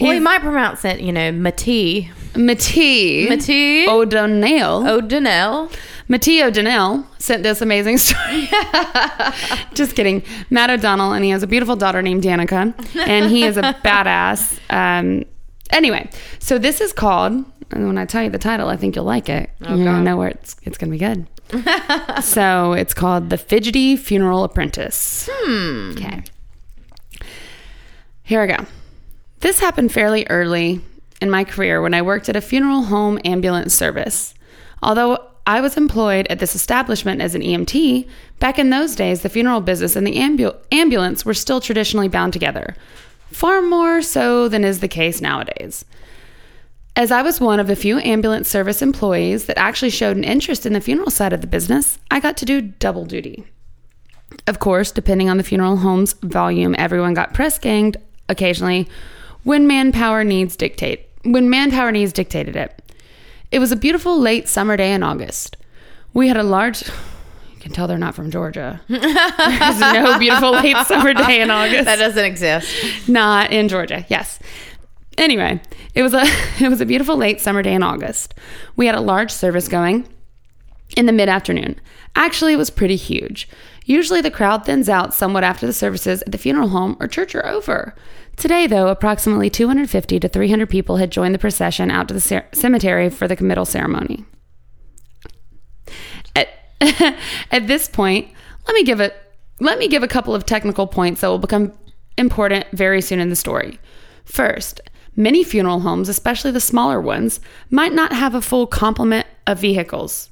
[0.00, 2.10] Well, he might pronounce it, you know, Matee.
[2.34, 4.86] Matee Matee O'Donnell.
[4.88, 5.70] O'Donnell.
[6.08, 8.48] Mateo O'Donnell sent this amazing story.
[9.74, 10.22] Just kidding.
[10.50, 12.74] Matt O'Donnell, and he has a beautiful daughter named Danica,
[13.06, 14.58] and he is a badass.
[14.70, 15.24] Um,
[15.70, 16.10] anyway,
[16.40, 19.28] so this is called, and when I tell you the title, I think you'll like
[19.28, 19.50] it.
[19.60, 21.26] You're going to know where it's, it's going to be good.
[22.24, 25.28] so it's called The Fidgety Funeral Apprentice.
[25.32, 25.92] Hmm.
[25.92, 26.22] Okay.
[28.24, 28.66] Here I go.
[29.40, 30.80] This happened fairly early
[31.20, 34.34] in my career when I worked at a funeral home ambulance service.
[34.82, 38.08] Although I was employed at this establishment as an EMT,
[38.38, 42.32] back in those days, the funeral business and the ambu- ambulance were still traditionally bound
[42.32, 42.76] together,
[43.30, 45.84] far more so than is the case nowadays.
[46.96, 50.66] As I was one of the few ambulance service employees that actually showed an interest
[50.66, 53.44] in the funeral side of the business, I got to do double duty.
[54.46, 57.96] Of course, depending on the funeral home's volume, everyone got press ganged
[58.28, 58.88] occasionally
[59.42, 62.82] when manpower needs dictate when manpower needs dictated it.
[63.50, 65.56] It was a beautiful late summer day in August.
[66.14, 68.80] We had a large you can tell they're not from Georgia.
[68.88, 72.74] There's no beautiful late summer day in August That doesn't exist.
[73.08, 74.06] not in Georgia.
[74.08, 74.38] Yes.
[75.18, 75.60] Anyway,
[75.94, 76.22] it was a
[76.64, 78.34] it was a beautiful late summer day in August.
[78.76, 80.08] We had a large service going
[80.96, 81.78] in the mid-afternoon.
[82.16, 83.48] Actually, it was pretty huge.
[83.84, 87.34] Usually the crowd thins out somewhat after the services at the funeral home or church
[87.34, 87.94] are over.
[88.40, 92.48] Today, though, approximately 250 to 300 people had joined the procession out to the cer-
[92.54, 94.24] cemetery for the committal ceremony.
[96.34, 96.48] At,
[97.50, 98.30] at this point,
[98.66, 99.14] let me give it
[99.60, 101.74] let me give a couple of technical points that will become
[102.16, 103.78] important very soon in the story.
[104.24, 104.80] First,
[105.14, 110.30] many funeral homes, especially the smaller ones, might not have a full complement of vehicles.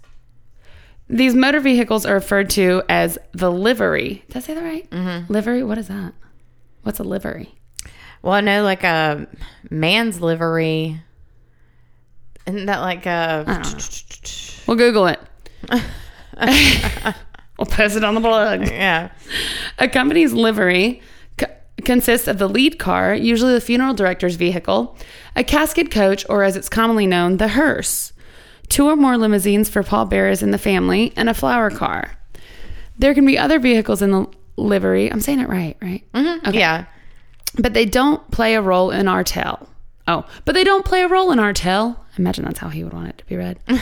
[1.11, 4.25] These motor vehicles are referred to as the livery.
[4.29, 4.89] Did I say that right?
[4.89, 5.31] Mm-hmm.
[5.31, 5.63] Livery?
[5.63, 6.15] What is that?
[6.85, 7.55] What's a livery?
[8.23, 9.27] Well, I know like a
[9.71, 11.01] man's livery.
[12.47, 13.45] Isn't that like a.
[13.47, 13.79] I don't know.
[14.67, 15.19] We'll Google it.
[15.71, 18.67] we'll post it on the blog.
[18.69, 19.11] Yeah.
[19.79, 21.01] A company's livery
[21.39, 21.47] co-
[21.87, 24.95] consists of the lead car, usually the funeral director's vehicle,
[25.37, 28.13] a casket coach, or as it's commonly known, the hearse,
[28.69, 32.13] two or more limousines for pallbearers in the family, and a flower car.
[32.99, 34.27] There can be other vehicles in the
[34.59, 35.11] livery.
[35.11, 36.05] I'm saying it right, right?
[36.13, 36.49] Mm-hmm.
[36.49, 36.59] Okay.
[36.59, 36.85] Yeah.
[37.57, 39.69] But they don't play a role in our tale.
[40.07, 42.05] Oh, but they don't play a role in our tale.
[42.17, 43.59] Imagine that's how he would want it to be read.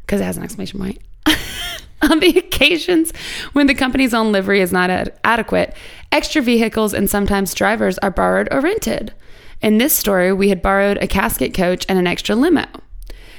[0.00, 0.98] Because it has an exclamation point.
[2.02, 3.12] On the occasions
[3.52, 5.72] when the company's own livery is not ad- adequate,
[6.10, 9.14] extra vehicles and sometimes drivers are borrowed or rented.
[9.62, 12.66] In this story, we had borrowed a casket coach and an extra limo.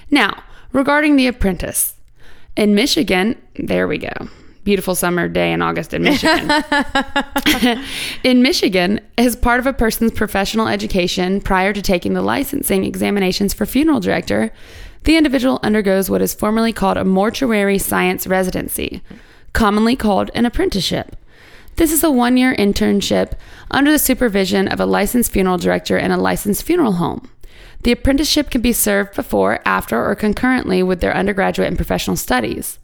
[0.10, 1.96] Now, regarding The Apprentice,
[2.56, 4.30] in Michigan, there we go.
[4.64, 6.52] Beautiful summer day in August in Michigan.
[8.24, 13.56] in Michigan, as part of a person's professional education prior to taking the licensing examinations
[13.56, 14.52] for funeral director,
[15.04, 19.02] the individual undergoes what is formerly called a mortuary science residency,
[19.54, 21.16] commonly called an apprenticeship.
[21.78, 23.34] This is a one year internship
[23.72, 27.30] under the supervision of a licensed funeral director in a licensed funeral home.
[27.84, 32.78] The apprenticeship can be served before, after, or concurrently with their undergraduate and professional studies.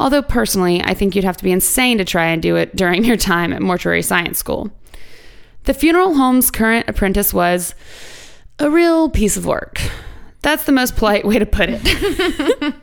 [0.00, 3.04] Although, personally, I think you'd have to be insane to try and do it during
[3.04, 4.70] your time at mortuary science school.
[5.64, 7.74] The funeral home's current apprentice was
[8.58, 9.78] a real piece of work.
[10.40, 12.74] That's the most polite way to put it.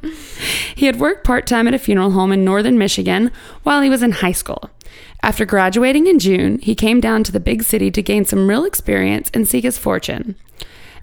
[0.75, 3.31] he had worked part time at a funeral home in northern Michigan
[3.63, 4.69] while he was in high school.
[5.23, 8.63] After graduating in June, he came down to the big city to gain some real
[8.63, 10.35] experience and seek his fortune.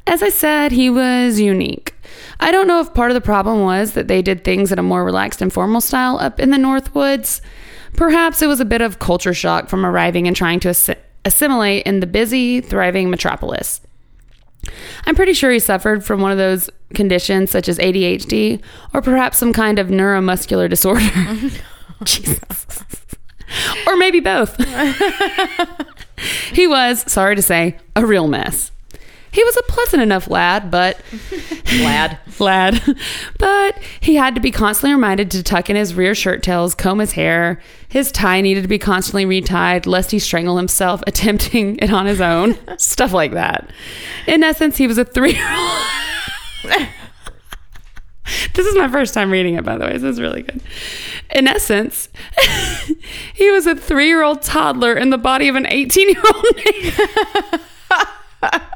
[0.07, 1.95] As I said, he was unique.
[2.41, 4.83] I don't know if part of the problem was that they did things in a
[4.83, 7.41] more relaxed and formal style up in the North Woods.
[7.95, 11.87] Perhaps it was a bit of culture shock from arriving and trying to assi- assimilate
[11.87, 13.81] in the busy, thriving metropolis.
[15.07, 18.61] I'm pretty sure he suffered from one of those conditions such as ADHD
[18.93, 21.09] or perhaps some kind of neuromuscular disorder.
[22.05, 22.85] Jesus.
[23.87, 24.57] Or maybe both.
[26.53, 28.71] he was, sorry to say, a real mess.
[29.35, 31.01] He was a pleasant enough lad, but
[31.81, 32.19] Lad.
[32.39, 32.81] lad,
[33.37, 37.01] but he had to be constantly reminded to tuck in his rear shirt tails, comb
[37.01, 37.61] his hair.
[37.89, 42.21] His tie needed to be constantly retied lest he strangle himself attempting it on his
[42.21, 42.57] own.
[42.79, 43.69] Stuff like that.
[44.29, 45.83] In essence, he was a three year old.
[48.55, 49.99] this is my first time reading it, by the way.
[49.99, 50.61] So it's really good.
[51.35, 52.09] In essence,
[53.35, 56.47] he was a three year old toddler in the body of an 18 year old
[58.43, 58.71] man.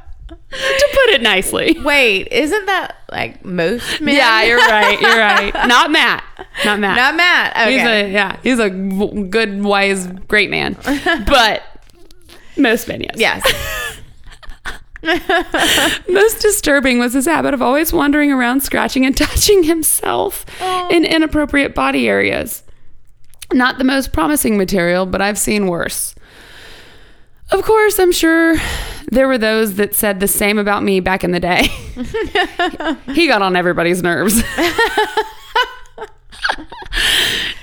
[0.51, 1.77] To put it nicely.
[1.81, 4.17] Wait, isn't that like most men?
[4.17, 5.01] Yeah, you're right.
[5.01, 5.53] You're right.
[5.69, 6.25] Not Matt.
[6.65, 6.97] Not Matt.
[6.97, 7.57] Not Matt.
[7.57, 7.73] Okay.
[7.73, 8.41] He's a yeah.
[8.43, 10.77] He's a good, wise, great man.
[11.27, 11.63] But
[12.57, 13.43] most men, yes.
[13.45, 14.01] yes.
[16.09, 20.89] Most disturbing was his habit of always wandering around, scratching and touching himself oh.
[20.91, 22.65] in inappropriate body areas.
[23.53, 26.15] Not the most promising material, but I've seen worse.
[27.51, 28.57] Of course, I'm sure
[29.11, 31.63] there were those that said the same about me back in the day.
[33.15, 34.43] he got on everybody's nerves.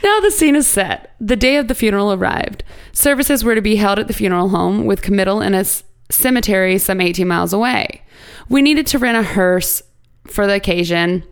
[0.03, 1.13] now the scene is set.
[1.19, 2.63] The day of the funeral arrived.
[2.93, 5.65] Services were to be held at the funeral home with committal in a
[6.09, 8.01] cemetery some 18 miles away.
[8.49, 9.83] We needed to rent a hearse
[10.25, 11.23] for the occasion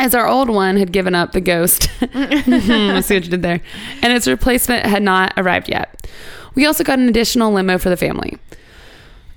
[0.00, 1.82] as our old one had given up the ghost.
[2.00, 3.60] See what you did there.
[4.02, 6.06] And its replacement had not arrived yet.
[6.58, 8.36] We also got an additional limo for the family.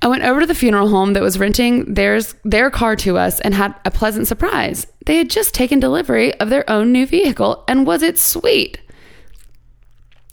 [0.01, 3.39] I went over to the funeral home that was renting theirs, their car to us
[3.41, 4.87] and had a pleasant surprise.
[5.05, 8.79] They had just taken delivery of their own new vehicle, and was it sweet?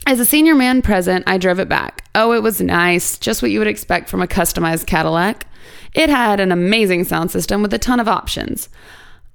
[0.07, 2.09] As a senior man present, I drove it back.
[2.15, 5.47] Oh, it was nice, just what you would expect from a customized Cadillac.
[5.93, 8.71] It had an amazing sound system with a ton of options.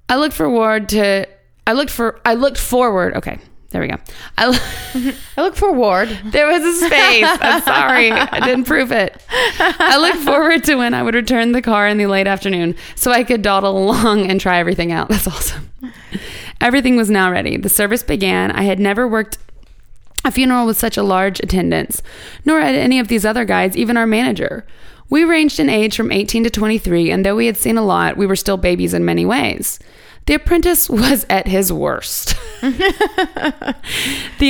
[0.08, 1.28] I looked forward to
[1.68, 3.14] I looked for I looked forward.
[3.14, 3.38] Okay,
[3.74, 3.96] there we go.
[4.38, 6.08] I I look forward.
[6.26, 7.26] there was a space.
[7.26, 8.12] I'm sorry.
[8.12, 9.20] I didn't prove it.
[9.58, 13.10] I look forward to when I would return the car in the late afternoon so
[13.10, 15.08] I could dawdle along and try everything out.
[15.08, 15.72] That's awesome.
[16.60, 17.56] Everything was now ready.
[17.56, 18.52] The service began.
[18.52, 19.38] I had never worked
[20.24, 22.00] a funeral with such a large attendance,
[22.44, 24.64] nor had any of these other guides, even our manager.
[25.10, 28.16] We ranged in age from 18 to 23, and though we had seen a lot,
[28.16, 29.80] we were still babies in many ways.
[30.26, 32.36] The apprentice was at his worst.
[32.60, 33.74] the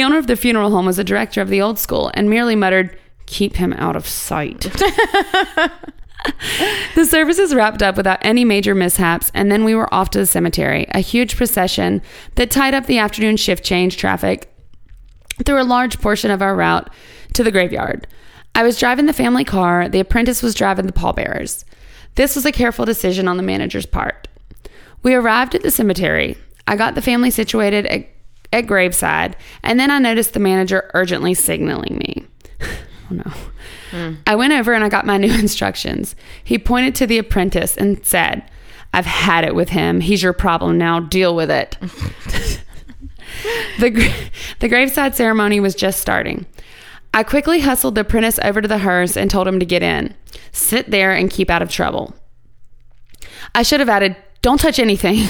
[0.05, 2.99] owner of the funeral home was a director of the old school and merely muttered,
[3.27, 4.61] Keep him out of sight.
[6.95, 10.27] the services wrapped up without any major mishaps, and then we were off to the
[10.27, 12.03] cemetery, a huge procession
[12.35, 14.53] that tied up the afternoon shift change traffic
[15.45, 16.91] through a large portion of our route
[17.33, 18.07] to the graveyard.
[18.55, 21.65] I was driving the family car, the apprentice was driving the pallbearers.
[22.15, 24.29] This was a careful decision on the manager's part.
[25.05, 26.37] We arrived at the cemetery.
[26.67, 28.09] I got the family situated at,
[28.53, 32.27] at graveside, and then I noticed the manager urgently signaling me.
[33.11, 33.33] oh no.
[33.91, 34.15] Hmm.
[34.27, 36.17] I went over and I got my new instructions.
[36.43, 38.51] He pointed to the apprentice and said,
[38.93, 40.01] I've had it with him.
[40.01, 41.01] He's your problem now.
[41.01, 41.77] Deal with it.
[43.79, 44.31] the, gra-
[44.61, 46.47] the graveside ceremony was just starting.
[47.13, 50.15] I quickly hustled the apprentice over to the hearse and told him to get in.
[50.53, 52.15] Sit there and keep out of trouble.
[53.55, 55.27] I should have added, don't touch anything.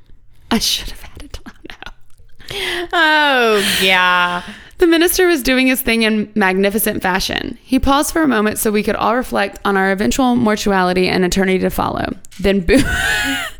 [0.50, 2.88] I should have had oh no.
[2.94, 4.42] Oh yeah.
[4.78, 7.58] The minister was doing his thing in magnificent fashion.
[7.62, 11.26] He paused for a moment so we could all reflect on our eventual mortuality and
[11.26, 12.16] eternity to follow.
[12.40, 12.82] Then boom.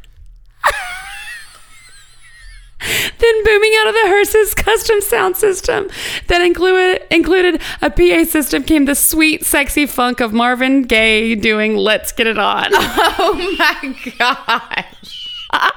[3.25, 5.89] then booming out of the hearse's custom sound system
[6.29, 11.77] that included included a PA system came the sweet, sexy funk of Marvin Gaye doing
[11.77, 12.66] "Let's Get It On."
[13.16, 15.41] Oh my gosh.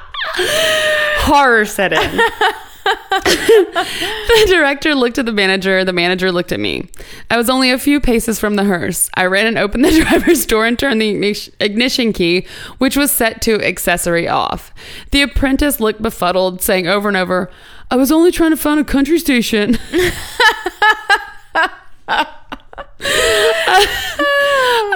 [1.25, 2.19] Horror set in.
[3.25, 5.83] the director looked at the manager.
[5.83, 6.89] The manager looked at me.
[7.29, 9.09] I was only a few paces from the hearse.
[9.15, 13.41] I ran and opened the driver's door and turned the ignition key, which was set
[13.41, 14.73] to accessory off.
[15.11, 17.51] The apprentice looked befuddled, saying over and over,
[17.91, 19.77] I was only trying to find a country station.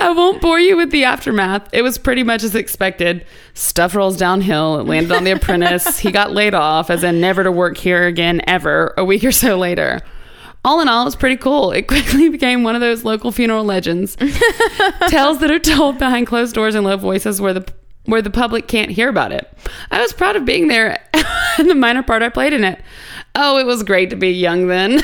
[0.02, 1.70] I won't bore you with the aftermath.
[1.72, 3.26] It was pretty much as expected.
[3.54, 4.80] Stuff rolls downhill.
[4.80, 5.99] It landed on the apprentice.
[5.99, 9.32] He got laid off, as in never to work here again ever, a week or
[9.32, 10.02] so later.
[10.66, 11.72] All in all, it was pretty cool.
[11.72, 14.16] It quickly became one of those local funeral legends.
[15.08, 17.66] Tales that are told behind closed doors in low voices where the
[18.06, 19.52] where the public can't hear about it.
[19.91, 20.99] I was proud of being there
[21.58, 22.82] and the minor part I played in it.
[23.34, 24.91] Oh, it was great to be young then.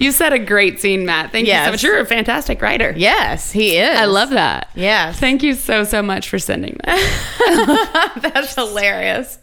[0.00, 1.30] you set a great scene, Matt.
[1.30, 1.82] Thank you so much.
[1.84, 2.92] You're a fantastic writer.
[2.96, 3.96] Yes, he is.
[3.96, 4.68] I love that.
[4.74, 5.20] Yes.
[5.20, 8.18] Thank you so, so much for sending that.
[8.34, 9.38] That's hilarious.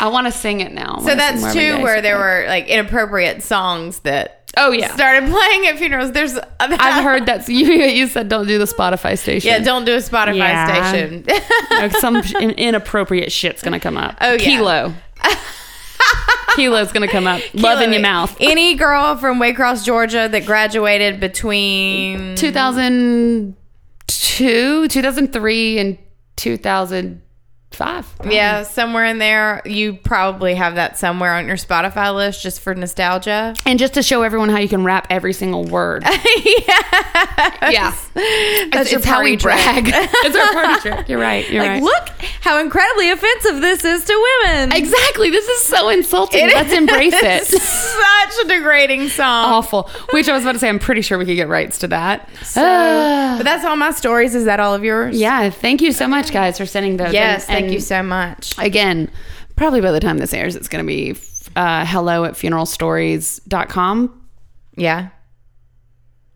[0.00, 0.98] I want to sing it now.
[0.98, 4.94] So that's two where there were like inappropriate songs that Oh, yeah.
[4.94, 6.12] started playing at funerals.
[6.12, 9.48] There's I've heard that you you said don't do the Spotify station.
[9.48, 10.88] Yeah, don't do a Spotify Yeah.
[10.90, 11.24] station.
[11.70, 14.16] Like, some inappropriate shit's gonna come up.
[14.20, 14.38] Oh, yeah.
[14.38, 14.92] Kilo.
[16.54, 17.40] Kilo's gonna come up.
[17.54, 18.36] Love in your mouth.
[18.40, 25.96] Any girl from Waycross, Georgia that graduated between 2002, 2003, and
[26.36, 27.22] 2000.
[27.76, 28.06] Five.
[28.28, 29.62] Yeah, somewhere in there.
[29.64, 33.54] You probably have that somewhere on your Spotify list just for nostalgia.
[33.66, 36.04] And just to show everyone how you can rap every single word.
[37.64, 37.94] yeah.
[38.70, 39.84] That's your it's how we party trick.
[39.84, 39.84] brag.
[39.94, 41.08] it's our party trick.
[41.08, 41.48] You're right.
[41.50, 41.82] You're Like, right.
[41.82, 42.08] look
[42.40, 44.72] how incredibly offensive this is to women.
[44.72, 45.30] Exactly.
[45.30, 46.46] This is so insulting.
[46.48, 47.44] Let's embrace it.
[47.46, 49.52] Such a degrading song.
[49.52, 49.90] Awful.
[50.12, 52.28] Which I was about to say, I'm pretty sure we could get rights to that.
[52.42, 54.34] So- but that's all my stories.
[54.34, 55.18] Is that all of yours?
[55.18, 55.48] yeah.
[55.50, 57.12] Thank you so much, guys, for sending those.
[57.12, 57.48] Yes.
[57.48, 58.54] And- thank you so much.
[58.58, 59.10] Again,
[59.56, 61.16] probably by the time this airs, it's going to be
[61.56, 64.22] uh, hello at funeralstories.com.
[64.76, 65.08] Yeah.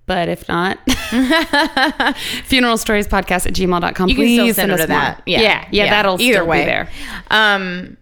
[0.06, 0.78] But if not,
[2.44, 4.08] funeral stories podcast at gmail.com.
[4.08, 5.22] You Please still send send us that.
[5.26, 5.40] Yeah.
[5.40, 5.68] Yeah.
[5.72, 5.90] Yeah.
[5.90, 6.88] That'll either still way be there.
[7.30, 7.96] Um,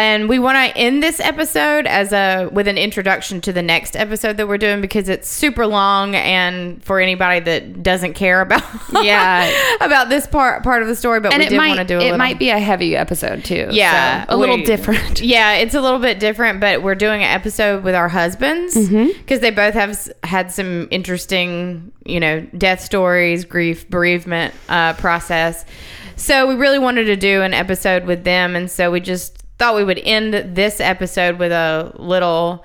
[0.00, 3.96] and we want to end this episode as a with an introduction to the next
[3.96, 8.62] episode that we're doing because it's super long and for anybody that doesn't care about
[9.02, 9.50] Yeah.
[9.80, 12.00] about this part part of the story, but And we did want to do a
[12.00, 12.18] it little.
[12.18, 13.68] might be a heavy episode too.
[13.70, 15.20] yeah, so a little we- different.
[15.28, 18.88] Yeah, it's a little bit different, but we're doing an episode with our husbands because
[18.88, 19.40] Mm-hmm.
[19.40, 25.64] they both have had some interesting, you know, death stories, grief, bereavement uh, process.
[26.16, 29.74] So we really wanted to do an episode with them, and so we just thought
[29.76, 32.64] we would end this episode with a little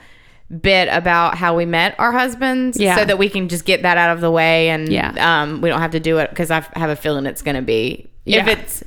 [0.61, 2.95] bit about how we met our husbands Yeah.
[2.95, 5.41] so that we can just get that out of the way and Yeah.
[5.41, 7.61] um, we don't have to do it because i have a feeling it's going to
[7.63, 8.49] be if Yeah.
[8.49, 8.83] it's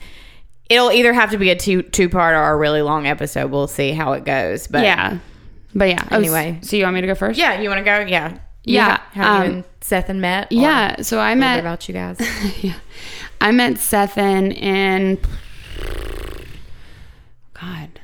[0.71, 3.51] it'll either have to be a two two part or a really long episode.
[3.51, 4.67] We'll see how it goes.
[4.67, 5.19] But yeah.
[5.75, 6.05] But yeah.
[6.11, 6.59] Oh, Anyway.
[6.63, 7.39] So you want me to go first?
[7.39, 8.01] yeah, you want to go?
[8.01, 10.51] Yeah, Yeah, How, how you um, and Seth and met?
[10.51, 11.03] Yeah.
[11.03, 12.19] So I a little bit met about you guys.
[12.63, 12.75] yeah.
[13.41, 15.19] I met Seth Sethan in
[17.55, 17.96] God.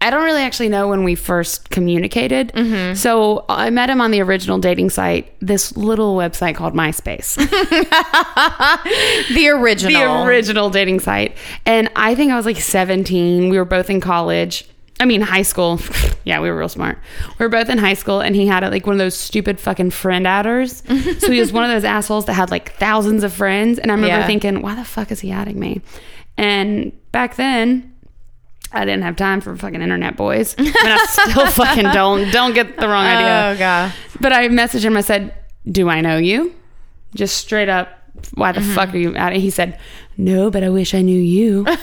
[0.00, 2.52] I don't really actually know when we first communicated.
[2.52, 2.94] Mm-hmm.
[2.94, 7.34] So I met him on the original dating site, this little website called MySpace.
[9.34, 10.00] the original.
[10.00, 11.36] the original dating site.
[11.66, 13.48] And I think I was like 17.
[13.48, 14.64] We were both in college.
[15.00, 15.80] I mean, high school.
[16.24, 16.98] yeah, we were real smart.
[17.38, 19.90] We were both in high school, and he had like one of those stupid fucking
[19.90, 20.82] friend adders.
[21.18, 23.78] so he was one of those assholes that had like thousands of friends.
[23.78, 24.26] And I remember Yeah.
[24.26, 25.82] thinking, why the fuck is he adding me?
[26.36, 27.87] And back then,
[28.72, 30.54] I didn't have time for fucking internet boys.
[30.58, 32.30] And I still fucking don't.
[32.30, 33.52] Don't get the wrong idea.
[33.54, 33.94] Oh god.
[34.20, 34.96] But I messaged him.
[34.96, 35.34] I said,
[35.70, 36.54] "Do I know you?"
[37.14, 37.88] Just straight up.
[38.34, 38.68] Why Mm-hmm.
[38.68, 39.40] the fuck are you at it?
[39.40, 39.78] He said,
[40.16, 41.66] "No, but I wish I knew you."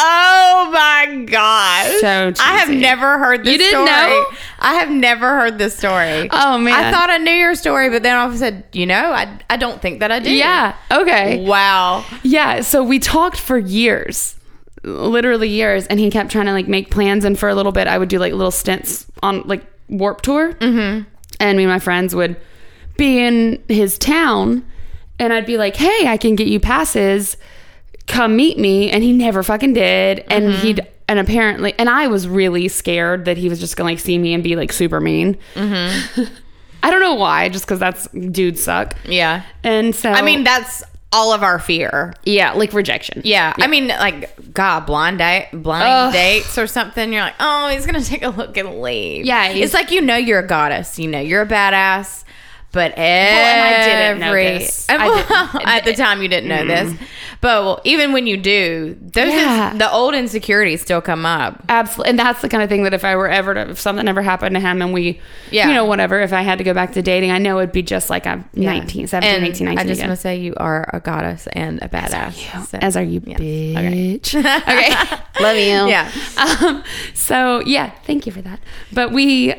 [0.00, 2.00] Oh my gosh.
[2.00, 3.86] So I have never heard this You didn't story.
[4.10, 4.26] know?
[4.60, 6.28] I have never heard this story.
[6.30, 6.72] Oh, man.
[6.72, 9.82] I thought I knew your story, but then I said, you know, I, I don't
[9.82, 10.30] think that I do.
[10.32, 10.76] yeah.
[10.92, 11.44] Okay.
[11.44, 12.04] Wow.
[12.22, 12.60] Yeah.
[12.60, 14.36] So we talked for years,
[14.82, 17.24] literally years, and he kept trying to like make plans.
[17.24, 20.54] And for a little bit, I would do like little stints on like Warped Tour,
[20.54, 21.08] mm-hmm.
[21.40, 22.36] and me and my friends would
[22.96, 24.64] be in his town,
[25.18, 27.36] and I'd be like, "Hey, I can get you passes.
[28.06, 30.24] Come meet me." And he never fucking did.
[30.28, 33.98] And he'd and apparently, and I was really scared that he was just gonna like
[33.98, 35.38] see me and be like super mean.
[36.80, 38.94] I don't know why, just because that's dudes suck.
[39.04, 39.42] Yeah.
[39.64, 42.12] And so I mean, that's all of our fear.
[42.24, 43.22] yeah, like rejection.
[43.24, 43.54] Yeah.
[43.58, 46.12] I mean, like, God, blind date, blind Ugh.
[46.12, 47.12] dates or something.
[47.12, 49.24] You're like, oh, he's gonna take a look and leave.
[49.24, 50.98] Yeah, it's like you know you're a goddess.
[50.98, 52.24] You know you're a badass.
[52.78, 54.86] But every, and I didn't know this.
[54.98, 56.94] Well, at the time you didn't know this,
[57.40, 59.72] but well, even when you do, those Yeah.
[59.72, 61.64] is, the old insecurities still come up.
[61.68, 62.10] Absolutely.
[62.10, 64.22] And that's the kind of thing that if I were ever to, if something ever
[64.22, 65.20] happened to him and we,
[65.50, 65.66] Yeah.
[65.68, 67.82] you know, whatever, if I had to go back to dating, I know it'd be
[67.82, 70.88] just like I'm 19, 17, And 18, 19 I just want to say you are
[70.92, 72.66] a goddess and a badass.
[72.68, 73.34] So- As are you, Yeah.
[73.36, 74.18] Okay.
[74.20, 74.34] bitch.
[74.36, 75.22] Okay.
[75.42, 75.88] Love you.
[75.88, 76.10] Yeah.
[76.62, 78.60] Um, so, yeah, thank you for that.
[78.92, 79.54] But we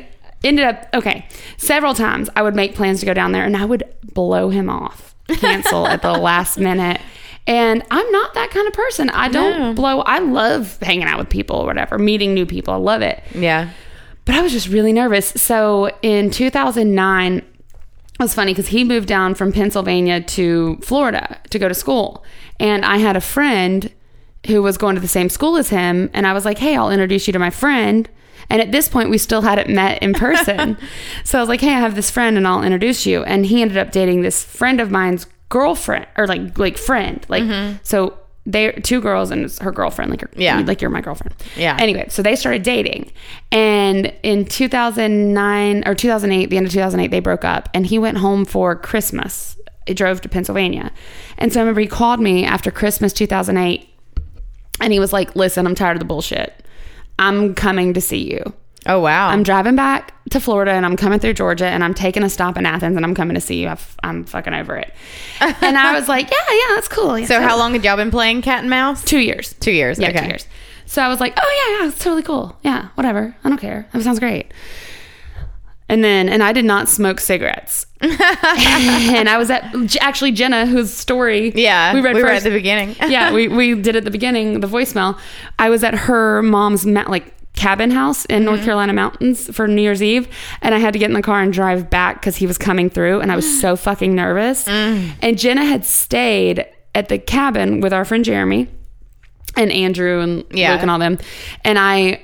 [0.48, 1.26] ended up, okay,
[1.56, 3.84] several times I would make plans to go down there and I would
[4.14, 7.00] blow him off, cancel at the last minute.
[7.46, 9.10] And I'm not that kind of person.
[9.10, 9.72] I don't No.
[9.74, 12.74] blow, I love hanging out with people or whatever, meeting new people.
[12.74, 13.22] I love it.
[13.34, 13.70] Yeah.
[14.24, 15.28] But I was just really nervous.
[15.36, 17.44] So in 2009, it
[18.20, 22.22] was funny because he moved down from Pennsylvania to Florida to go to school.
[22.60, 23.90] And I had a friend
[24.46, 26.10] who was going to the same school as him.
[26.12, 28.08] And I was like, hey, I'll introduce you to my friend.
[28.50, 30.76] And at this point, we still hadn't met in person.
[31.24, 33.22] so I was like, hey, I have this friend and I'll introduce you.
[33.24, 37.24] And he ended up dating this friend of mine's girlfriend or like, like friend.
[37.28, 37.76] Like, mm-hmm.
[37.82, 40.58] so they two girls and it's her girlfriend, like, Yeah.
[40.60, 41.34] like you're my girlfriend.
[41.56, 41.76] Yeah.
[41.78, 43.12] Anyway, so they started dating.
[43.52, 47.68] And in 2009 or 2008, the end of 2008, they broke up.
[47.72, 49.56] And he went home for Christmas.
[49.86, 50.90] He drove to Pennsylvania.
[51.38, 53.86] And so I remember he called me after Christmas 2008
[54.80, 56.64] and he was like, listen, I'm tired of the bullshit.
[57.20, 58.52] I'm coming to see you.
[58.86, 59.28] Oh wow.
[59.28, 62.56] I'm driving back to Florida and I'm coming through Georgia and I'm taking a stop
[62.56, 63.68] in Athens and I'm coming to see you.
[63.68, 64.92] I've, I'm fucking over it.
[65.40, 67.18] and I was like, yeah, yeah, that's cool.
[67.18, 69.04] Yeah, so how long had y'all been playing cat and mouse?
[69.04, 69.54] Two years.
[69.60, 69.98] Two years.
[69.98, 70.20] Yeah, okay.
[70.20, 70.46] two years.
[70.86, 72.56] So I was like, oh yeah, yeah, it's totally cool.
[72.62, 73.36] Yeah, whatever.
[73.44, 73.86] I don't care.
[73.92, 74.52] That sounds great.
[75.90, 77.84] And then, and I did not smoke cigarettes.
[78.00, 81.92] and I was at actually Jenna, whose story Yeah.
[81.92, 82.46] we read we first.
[82.46, 82.94] at the beginning.
[83.08, 85.18] yeah, we, we did at the beginning the voicemail.
[85.58, 88.44] I was at her mom's like cabin house in Mm-hmm.
[88.46, 90.28] North Carolina mountains for New Year's Eve,
[90.62, 92.88] and I had to get in the car and drive back because he was coming
[92.88, 94.64] through, and I was so fucking nervous.
[94.66, 95.10] Mm.
[95.20, 96.64] And Jenna had stayed
[96.94, 98.68] at the cabin with our friend Jeremy
[99.56, 100.72] and Andrew and Yeah.
[100.72, 101.18] Luke and all them,
[101.64, 102.22] and I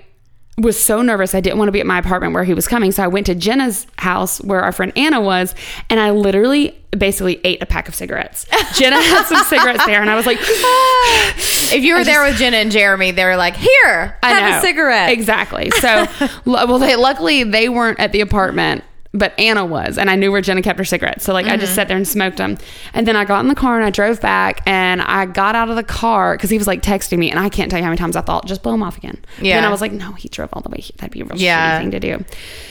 [0.59, 2.90] was so nervous I didn't want to be at my apartment where he was coming.
[2.90, 5.54] So I went to Jenna's house where our friend Anna was,
[5.90, 8.46] and I literally basically ate a pack of cigarettes.
[8.74, 12.57] Jenna had some cigarettes there, and I was like, if you were there with Jenna
[12.57, 14.59] and Jeremy, they were like, "Here, I have know.
[14.59, 15.70] a cigarette." Exactly.
[15.70, 16.07] So,
[16.46, 18.82] well, they luckily they weren't at the apartment,
[19.17, 21.25] but Anna was, and I knew where Jenna kept her cigarettes.
[21.25, 21.61] So, like, I Mm-hmm.
[21.61, 22.59] just sat there and smoked them.
[22.95, 25.69] And then I got in the car and I drove back, and I got out
[25.71, 27.91] of the car because he was like texting me, and I can't tell you how
[27.91, 29.25] many times I thought just blow him off again.
[29.41, 29.57] Yeah.
[29.57, 30.79] And I was like, no, he drove all the way.
[30.81, 30.93] here.
[30.99, 31.79] That'd be a real Yeah.
[31.79, 32.25] shitty thing to do.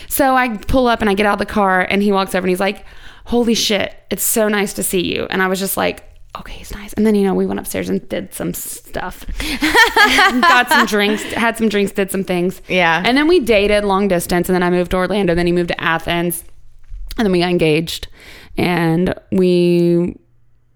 [0.08, 2.46] So I pull up and I get out of the car, and he walks over
[2.46, 2.86] and he's like,
[3.26, 6.04] "Holy shit, it's so nice to see you." And I was just like.
[6.40, 6.94] Okay, he's nice.
[6.94, 9.26] And then, you know, we went upstairs and did some stuff.
[10.42, 12.62] got some drinks, had some drinks, did some things.
[12.68, 13.02] Yeah.
[13.06, 14.50] And then we dated long distance.
[14.50, 15.34] And then I moved to Orlando.
[15.36, 16.44] Then he moved to Athens.
[17.18, 18.08] And then we got engaged.
[18.58, 20.18] And we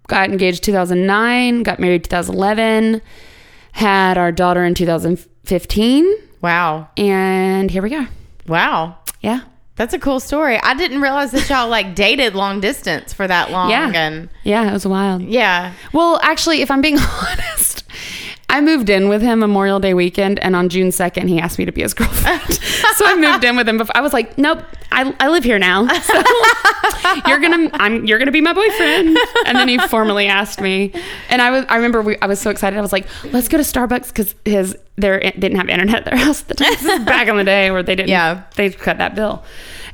[0.07, 3.01] got engaged 2009, got married 2011,
[3.73, 6.15] had our daughter in 2015.
[6.41, 6.89] Wow.
[6.97, 8.05] And here we go.
[8.47, 8.97] Wow.
[9.21, 9.41] Yeah.
[9.79, 10.57] That's a cool story.
[10.61, 13.69] I didn't realize that y'all like dated long distance for that long.
[13.69, 13.89] Yeah.
[13.95, 15.21] And Yeah, it was wild.
[15.21, 15.71] yeah.
[15.93, 17.85] Well, actually, if I'm being honest,
[18.49, 21.65] I moved in with him Memorial Day weekend, and on June 2nd, he asked me
[21.65, 22.53] to be his girlfriend.
[22.95, 23.77] so I moved in with him.
[23.77, 23.95] Before.
[23.95, 25.87] I was like, nope, I, I live here now.
[26.09, 29.17] So you're gonna I'm you're gonna be my boyfriend.
[29.45, 30.91] And then he formally asked me,
[31.29, 32.77] and I was I remember we, I was so excited.
[32.77, 36.17] I was like, let's go to Starbucks because his there didn't have internet at their
[36.17, 37.05] house at the time.
[37.05, 38.09] Back in the day where they didn't.
[38.09, 38.43] Yeah.
[38.55, 39.43] they cut that bill.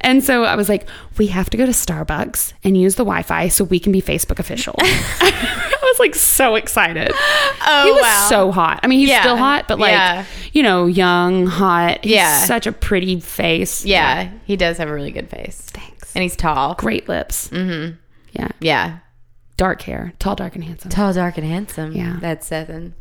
[0.02, 0.88] And so I was like,
[1.18, 4.40] we have to go to Starbucks and use the Wi-Fi so we can be Facebook
[4.40, 4.76] official.
[4.80, 7.12] I was like so excited.
[7.14, 8.26] Oh, he was wow.
[8.30, 8.80] so hot.
[8.84, 9.22] I mean, he's Yeah.
[9.22, 10.26] still hot, but like, Yeah.
[10.54, 12.04] you know, young, hot.
[12.04, 12.40] He's Yeah.
[12.46, 13.86] such a pretty face.
[13.86, 14.30] Yeah.
[14.46, 15.62] He does have a really good face.
[15.62, 16.14] Thanks.
[16.16, 16.76] And he's tall.
[16.76, 17.50] Great lips.
[17.50, 17.96] Mm-hmm.
[18.34, 18.50] Yeah.
[18.60, 18.98] Yeah.
[19.58, 20.92] Dark hair, tall, dark, and handsome.
[20.92, 21.94] Tall, dark, and handsome.
[21.94, 22.18] Yeah.
[22.20, 22.94] That's seven.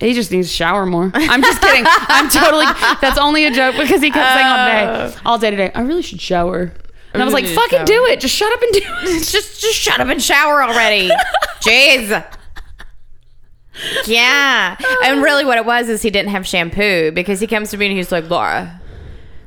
[0.00, 1.10] He just needs to shower more.
[1.14, 1.84] I'm just kidding.
[1.86, 2.66] I'm totally.
[3.00, 5.70] That's only a joke because he kept saying all day, all day today.
[5.74, 6.72] I really should shower.
[7.12, 8.20] And I was like, "Fucking shower." do it!
[8.20, 11.10] Just shut up and do it." just just shut up and shower already.
[11.60, 12.24] Jeez.
[14.06, 14.76] Yeah.
[15.04, 17.86] And really what it was is he didn't have shampoo because he comes to me
[17.86, 18.80] and he's like, Laura.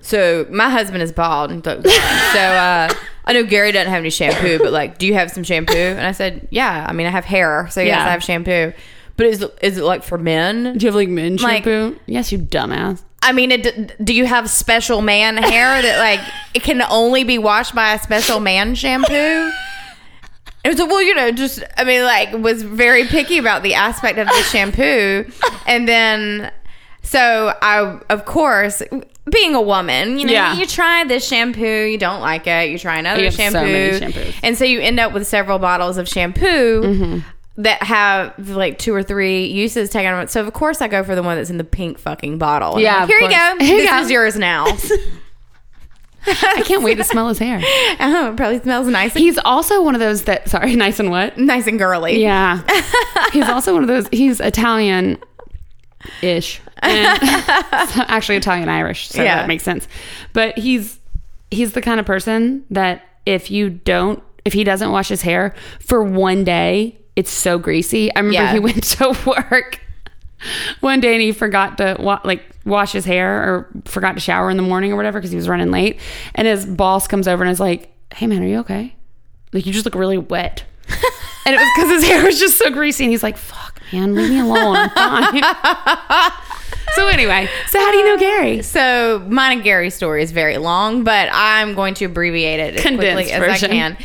[0.01, 2.89] So my husband is bald and like, so uh
[3.25, 5.73] I know Gary doesn't have any shampoo, but like, do you have some shampoo?
[5.77, 6.85] And I said, Yeah.
[6.87, 8.05] I mean I have hair, so yes, Yeah.
[8.05, 8.73] I have shampoo.
[9.15, 10.77] But is is it like for men?
[10.77, 11.99] Do you have like men Like- shampoo?
[12.07, 13.03] yes, you dumbass.
[13.25, 16.19] I mean, it, do you have special man hair that like
[16.53, 19.51] it can only be washed by a special man shampoo?
[20.65, 24.17] It was well, you know, just I mean, like was very picky about the aspect
[24.17, 25.25] of the shampoo,
[25.67, 26.51] and then
[27.01, 28.81] so I, of course,
[29.29, 30.55] being a woman, you know, Yeah.
[30.57, 33.59] you try this shampoo, you don't like it, you try another You have so shampoo,
[33.59, 34.35] many shampoos.
[34.41, 36.81] and so you end up with several bottles of shampoo.
[36.81, 37.19] Mm-hmm.
[37.57, 40.31] That have like two or three uses taken on it.
[40.31, 42.79] So of course I go for the one that's in the pink fucking bottle.
[42.79, 43.55] Yeah, like, here you go.
[43.63, 43.97] Here you this go.
[43.99, 44.65] is yours now.
[46.25, 47.59] I can't wait to smell his hair.
[47.99, 50.49] oh, it probably smells nice, He's also one of those that.
[50.49, 51.37] Sorry, nice and what?
[51.37, 52.21] nice and girly.
[52.21, 52.61] Yeah.
[53.33, 54.07] he's also one of those.
[54.11, 55.17] He's Italian
[56.21, 56.61] ish.
[56.81, 59.09] Actually, Italian Irish.
[59.09, 59.35] So Yeah.
[59.35, 59.87] that makes sense.
[60.33, 60.97] But he's
[61.51, 65.53] he's the kind of person that if you don't, if he doesn't wash his hair
[65.79, 68.13] for one day, it's so greasy.
[68.15, 68.53] I remember Yeah.
[68.53, 69.79] he went to work
[70.81, 74.49] one day and he forgot to wa- like wash his hair or forgot to shower
[74.49, 75.99] in the morning or whatever because he was running late.
[76.35, 78.95] And his boss comes over and is like, "Hey man, are you okay?
[79.53, 80.63] Like you just look really wet."
[81.45, 83.03] and it was because his hair was just so greasy.
[83.05, 84.75] And he's like, "Fuck, man, leave me alone.
[84.77, 86.31] I'm fine."
[86.95, 88.57] so anyway, so how do you know Gary?
[88.57, 92.75] Um, so mine and Gary's story is very long, but I'm going to abbreviate it
[92.75, 93.71] as Condensed quickly as version.
[93.71, 93.97] I can.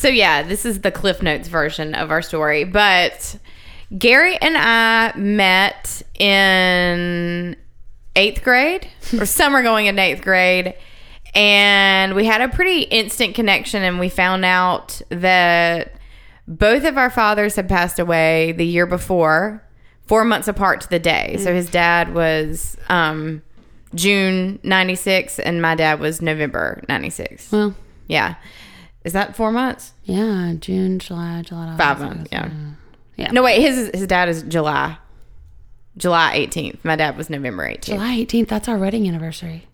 [0.00, 2.64] So yeah, this is the Cliff Notes version of our story.
[2.64, 3.36] But
[3.98, 7.54] Gary and I met in
[8.16, 10.72] eighth grade, or summer going into eighth grade,
[11.34, 13.82] and we had a pretty instant connection.
[13.82, 15.92] And we found out that
[16.48, 19.62] both of our fathers had passed away the year before,
[20.06, 21.36] four months apart to the day.
[21.40, 23.42] So his dad was um,
[23.94, 27.52] June 96 and my dad was November 96.
[27.52, 27.74] Well,
[28.08, 28.36] Yeah.
[29.04, 29.92] Is that 4 months?
[30.04, 31.74] yeah, June, July, July.
[31.76, 32.28] 5 months.
[32.32, 32.50] Yeah.
[33.16, 33.30] Yeah.
[33.32, 34.96] No, wait, his his dad is July.
[35.96, 36.78] July 18th.
[36.84, 37.84] My dad was November 18th.
[37.84, 38.48] July 18th.
[38.48, 39.66] That's our wedding anniversary.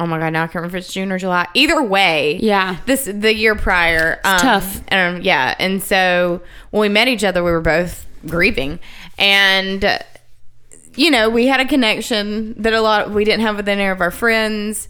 [0.00, 1.46] Oh my god, now I can't remember if it's June or July.
[1.54, 2.76] Either way, Yeah.
[2.86, 4.20] this the year prior.
[4.24, 4.80] Um, tough.
[4.92, 8.80] Um, yeah, and so when we met each other, we were both grieving,
[9.18, 9.98] and uh,
[10.96, 14.00] you know we had a connection that a lot we didn't have with any of
[14.00, 14.88] our friends,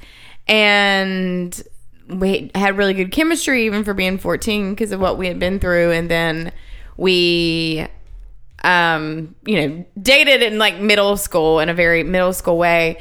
[0.48, 1.62] and
[2.08, 5.58] we had really good chemistry even for being fourteen because of what we had been
[5.58, 6.52] through, and then
[6.96, 7.86] we
[8.64, 13.00] um, you know, dated in like middle school in a very middle school way,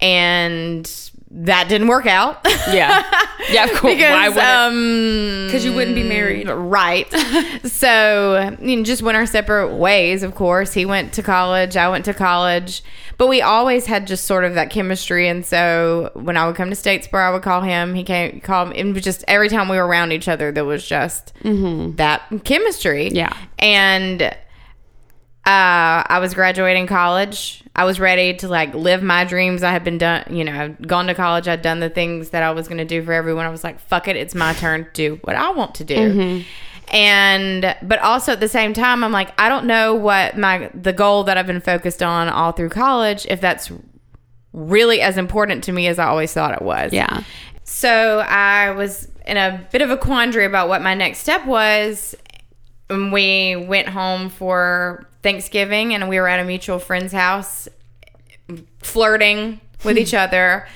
[0.00, 2.40] and that didn't work out.
[2.72, 3.04] Yeah.
[3.50, 3.94] Yeah, of course.
[3.94, 6.48] because Why would um, Because you wouldn't be married.
[6.48, 7.06] right?
[7.64, 10.22] so you know, just went our separate ways.
[10.22, 12.82] Of course, he went to college, I went to college,
[13.16, 15.28] but we always had just sort of that chemistry.
[15.28, 17.94] And so when I would come to Statesboro, I would call him.
[17.94, 18.70] He came, call.
[18.72, 23.08] It was just every time we were around each other, there was just that chemistry.
[23.10, 23.36] Yeah.
[23.58, 24.36] and
[25.50, 27.64] uh, I was graduating college.
[27.74, 29.62] I was ready to like live my dreams.
[29.62, 31.48] I had been done, you know, I'd gone to college.
[31.48, 33.46] I'd done the things that I was going to do for everyone.
[33.46, 35.94] I was like, fuck it, it's my turn to do what I want to do.
[36.92, 40.92] And but also at the same time, I'm like, I don't know what my the
[40.92, 43.72] goal that I've been focused on all through college, if that's
[44.52, 46.92] really as important to me as I always thought it was.
[46.92, 47.22] Yeah.
[47.64, 52.14] So I was in a bit of a quandary about what my next step was.
[52.88, 57.68] And we went home for Thanksgiving and we were at a mutual friend's house
[58.80, 60.66] flirting with each other.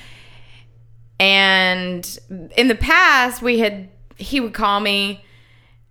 [1.19, 2.19] And
[2.57, 5.23] in the past, we had, he would call me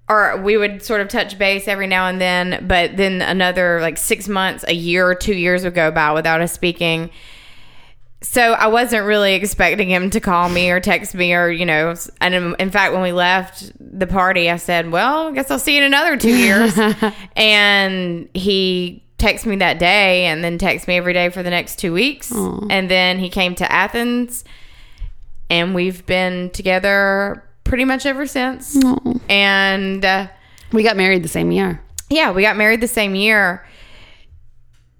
[0.08, 3.96] or we would sort of touch base every now and then, but then another like
[3.96, 7.10] six months, a year or two years would go by without us speaking.
[8.24, 11.94] So I wasn't really expecting him to call me or text me or, you know,
[12.22, 15.72] and in, fact, when we left the party, I said, well, I guess I'll see
[15.76, 16.76] you in another two years.
[17.36, 21.78] and he texted me that day and then texted me every day for the next
[21.78, 22.32] two weeks.
[22.32, 24.42] And then he came to Athens
[25.50, 28.76] and we've been together pretty much ever since.
[29.28, 30.28] And uh,
[30.72, 31.80] We got married the same year.
[32.10, 33.64] yeah, we got married the same year.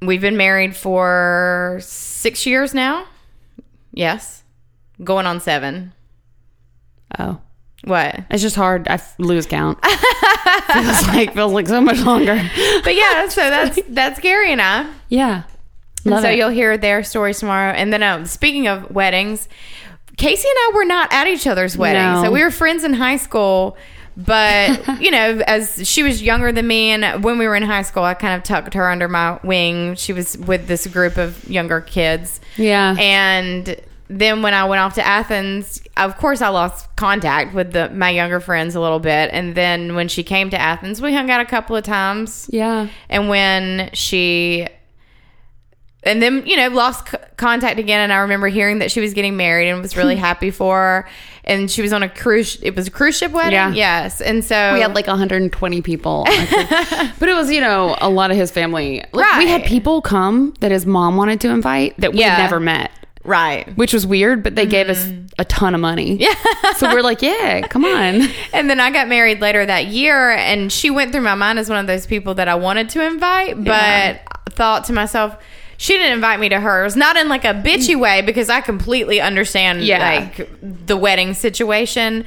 [0.02, 3.06] We've been married for six years now.
[3.94, 4.42] Yes.
[5.02, 5.92] Going on seven.
[7.18, 7.40] Oh.
[7.84, 8.24] What?
[8.30, 8.88] It's just hard.
[8.88, 9.78] I lose count.
[10.72, 12.34] feels like feels like so much longer.
[12.82, 14.90] But yeah, so that's that's Gary and I.
[15.08, 15.44] Yeah.
[16.04, 16.36] And so it.
[16.36, 17.72] you'll hear their stories tomorrow.
[17.72, 19.48] And then um, speaking of weddings,
[20.18, 22.02] Casey and I were not at each other's wedding.
[22.02, 22.24] No.
[22.24, 23.76] So we were friends in high school.
[24.16, 27.82] But, you know, as she was younger than me, and when we were in high
[27.82, 29.96] school, I kind of tucked her under my wing.
[29.96, 32.40] She was with this group of younger kids.
[32.56, 32.94] Yeah.
[32.98, 33.76] And
[34.08, 38.10] then when I went off to Athens, of course I lost contact with the, my
[38.10, 39.30] younger friends a little bit.
[39.32, 42.48] And then when she came to Athens, we hung out a couple of times.
[42.52, 42.88] yeah.
[43.08, 44.68] And when she
[46.06, 49.14] and then you know lost c- contact again and i remember hearing that she was
[49.14, 51.08] getting married and was really happy for her
[51.44, 53.72] and she was on a cruise it was a cruise ship wedding Yeah.
[53.72, 56.24] yes and so We had like 120 people.
[56.28, 59.04] but it was, you know, a lot of his family.
[59.12, 62.38] Like, We had people come that his mom wanted to invite that we Yeah.
[62.38, 62.90] never met.
[63.24, 65.28] right Which was weird, but they gave us mm.
[65.38, 66.16] a ton of money.
[66.20, 66.34] Yeah.
[66.76, 68.22] so we're like, yeah, come on.
[68.54, 71.68] and then i got married later that year and she went through my mind as
[71.68, 74.18] one of those people that i wanted to invite but Yeah.
[74.50, 75.36] thought to myself
[75.76, 78.00] she didn't invite me to hers not in like a bitchy mm.
[78.00, 79.98] way because i completely understand Yeah.
[80.36, 82.24] like the wedding situation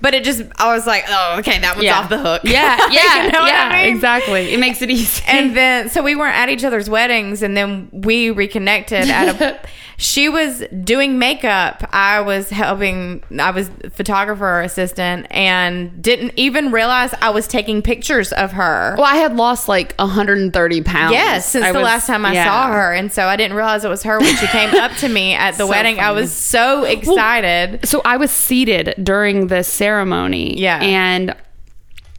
[0.00, 3.24] but it just i was like oh okay that one's off the hook Yeah, yeah,
[3.26, 3.94] You know yeah, I mean?
[3.96, 4.52] exactly.
[4.52, 5.22] It makes it easy.
[5.26, 9.60] and then so we weren't at each other's weddings and then we reconnected at a
[9.98, 17.14] she was doing makeup i was helping i was photographer assistant and didn't even realize
[17.22, 21.12] i was taking pictures of her well, I had lost like 130 pounds.
[21.12, 22.44] Yes, since I the was- last time I yeah.
[22.44, 25.08] saw her, and so I didn't realize it was her when she came up to
[25.08, 25.98] me at the So wedding.
[25.98, 27.86] I was so excited.
[27.86, 30.58] So I was seated during the ceremony.
[30.58, 30.80] Yeah.
[30.82, 31.34] And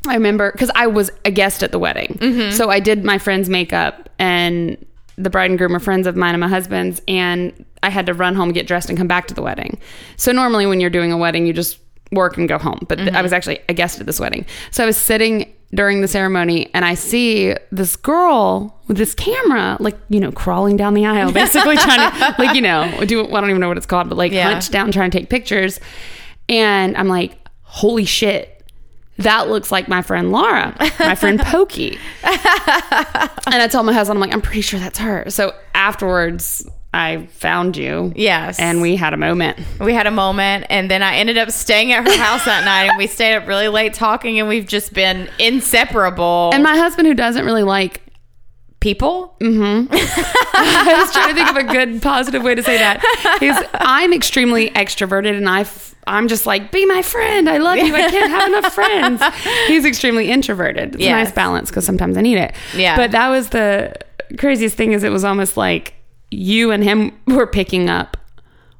[0.07, 2.17] I remember because I was a guest at the wedding.
[2.19, 2.51] Mm-hmm.
[2.55, 4.77] So I did my friend's makeup, and
[5.17, 7.01] the bride and groom are friends of mine and my husband's.
[7.07, 9.79] And I had to run home, get dressed, and come back to the wedding.
[10.15, 11.79] So normally when you're doing a wedding, you just
[12.11, 12.79] work and go home.
[12.87, 13.35] But th- I was mm-hmm.
[13.35, 14.45] actually a guest at this wedding.
[14.71, 19.75] So I was sitting during the ceremony and I see this girl with this camera,
[19.79, 23.41] like, you know, crawling down the aisle, basically trying to, like, you know, do, I
[23.41, 24.59] don't even know what it's called, but like Yeah.
[24.69, 25.79] down trying to take pictures.
[26.47, 28.56] And I'm like, holy shit.
[29.19, 31.97] That looks like my friend Laura, my friend Pokey.
[32.23, 35.29] and I told my husband, I'm like, I'm pretty sure that's her.
[35.29, 38.13] So afterwards, I found you.
[38.15, 38.59] Yes.
[38.59, 39.59] And we had a moment.
[39.79, 42.89] We had a moment, and then I ended up staying at her house that night,
[42.89, 46.51] and we stayed up really late talking, and we've just been inseparable.
[46.53, 48.01] And my husband, who doesn't really like
[48.79, 49.87] people, Mm-hmm.
[50.59, 53.01] I was trying to think of a good positive way to say that.
[53.39, 57.49] He's, I'm extremely extroverted and I f- I'm just like, be my friend.
[57.49, 57.93] I love you.
[57.93, 59.21] I can't have enough friends.
[59.67, 60.95] He's extremely introverted.
[60.95, 62.53] It's a nice balance because sometimes I need it.
[62.75, 62.95] Yeah.
[62.95, 63.93] But that was the
[64.37, 65.93] craziest thing is it was almost like
[66.31, 68.17] you and him were picking up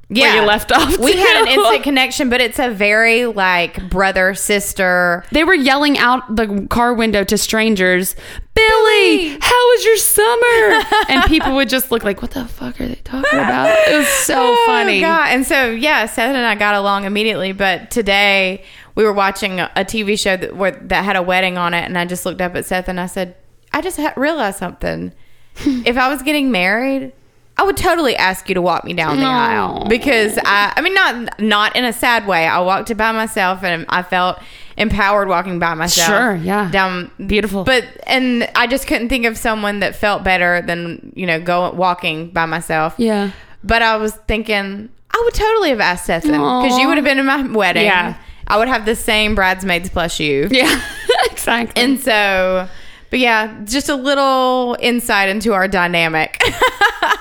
[0.08, 0.98] where you left off.
[0.98, 5.24] We had an instant connection, but it's a very like brother sister.
[5.32, 8.16] They were yelling out the car window to strangers,
[8.54, 10.82] Billy, how was your summer?
[11.08, 13.68] and people would just look like, what the fuck are they talking about?
[13.88, 15.00] It was so Oh, funny.
[15.00, 15.28] God.
[15.28, 17.52] And so, yeah, Seth and I got along immediately.
[17.52, 18.64] But today
[18.96, 21.84] we were watching a, a TV show that, where, that had a wedding on it.
[21.84, 23.36] And I just looked up at Seth and I said,
[23.72, 25.12] I just ha- realized something.
[25.54, 27.12] if I was getting married,
[27.58, 29.30] I would totally ask you to walk me down the No.
[29.30, 32.46] aisle because I, I mean, not not in a sad way.
[32.46, 34.38] I walked it by myself and I felt
[34.76, 36.08] empowered walking by myself.
[36.08, 36.70] Sure, yeah.
[36.70, 37.64] down Beautiful.
[37.64, 41.72] But and I just couldn't think of someone that felt better than you know go
[41.72, 42.94] walking by myself.
[42.96, 43.32] Yeah.
[43.64, 47.18] But I was thinking, I would totally have asked Stefan because you would have been
[47.18, 47.86] in my wedding.
[47.86, 48.14] Yeah.
[48.46, 50.48] I would have the same bridesmaids plus you.
[50.50, 50.80] Yeah,
[51.30, 51.82] exactly.
[51.82, 52.66] And so,
[53.10, 56.40] but yeah, just a little insight into our dynamic.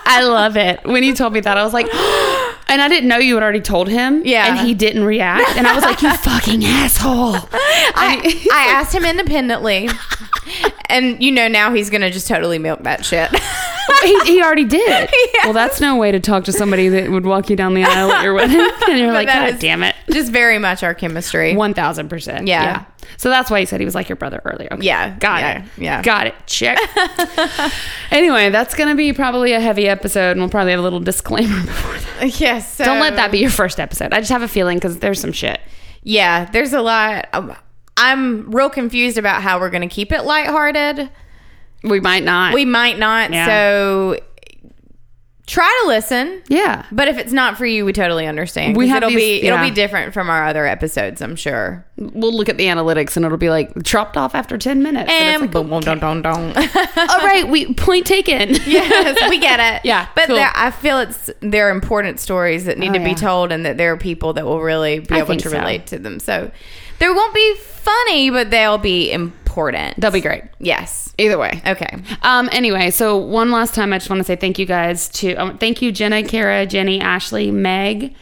[0.09, 0.83] I love it.
[0.85, 1.85] When you told me that, I was like,
[2.69, 4.25] and I didn't know you had already told him.
[4.25, 4.47] Yeah.
[4.47, 5.57] And he didn't react.
[5.57, 7.35] And I was like, you fucking asshole.
[7.51, 9.89] I, I asked him independently.
[10.89, 13.29] And you know now he's gonna just totally milk that shit.
[14.01, 15.09] he, he already did.
[15.43, 18.11] Well, that's no way to talk to somebody that would walk you down the aisle
[18.11, 18.65] at your wedding.
[18.87, 19.95] And you're like, God is damn it.
[20.09, 21.53] Just very much our chemistry.
[21.53, 22.47] 1000%.
[22.47, 22.85] Yeah.
[23.17, 24.69] So that's why he said he was like your brother earlier.
[24.73, 24.85] Okay.
[24.85, 25.69] Yeah, Got yeah, it.
[25.77, 26.01] yeah.
[26.01, 26.35] Got it.
[26.45, 26.77] Check.
[28.11, 30.31] anyway, that's going to be probably a heavy episode.
[30.31, 32.39] And we'll probably have a little disclaimer before that.
[32.39, 32.73] Yes.
[32.75, 34.11] So, Don't let that be your first episode.
[34.13, 35.59] I just have a feeling because there's some shit.
[36.03, 37.27] Yeah, there's a lot.
[37.33, 37.55] um,
[37.95, 41.09] I'm real confused about how we're gonna keep it lighthearted.
[41.83, 42.53] We might not.
[42.53, 43.31] We might not.
[43.31, 43.45] Yeah.
[43.45, 44.19] So
[45.47, 46.43] try to listen.
[46.49, 46.85] yeah.
[46.91, 48.77] But if it's not for you, we totally understand.
[48.77, 51.83] We have it'll these- be it'll be different from our other episodes, I'm sure.
[51.97, 55.09] We'll look at the analytics and it'll be like chopped off after 10 minutes.
[55.09, 55.69] And, And it's like, boom,
[55.99, 56.25] boom, dun.
[56.55, 58.49] all right, we point taken.
[58.67, 59.85] yes, we get it.
[59.85, 60.35] Yeah, but cool.
[60.35, 63.15] there- I feel it's there are important stories that need Oh, to be yeah.
[63.15, 65.57] told, and that there are people that will really be I able to so.
[65.57, 66.19] relate to them.
[66.19, 66.51] So
[66.99, 69.99] they won't be funny, but they'll be important.
[69.99, 70.43] They'll be great.
[70.59, 71.13] yes.
[71.19, 71.61] Either way.
[71.65, 71.97] Okay.
[72.21, 72.47] Um.
[72.51, 75.57] Anyway, so one last time, I just want to say thank you guys to um,
[75.57, 78.13] thank you Jenna, Kara, Jenny, Ashley, Meg,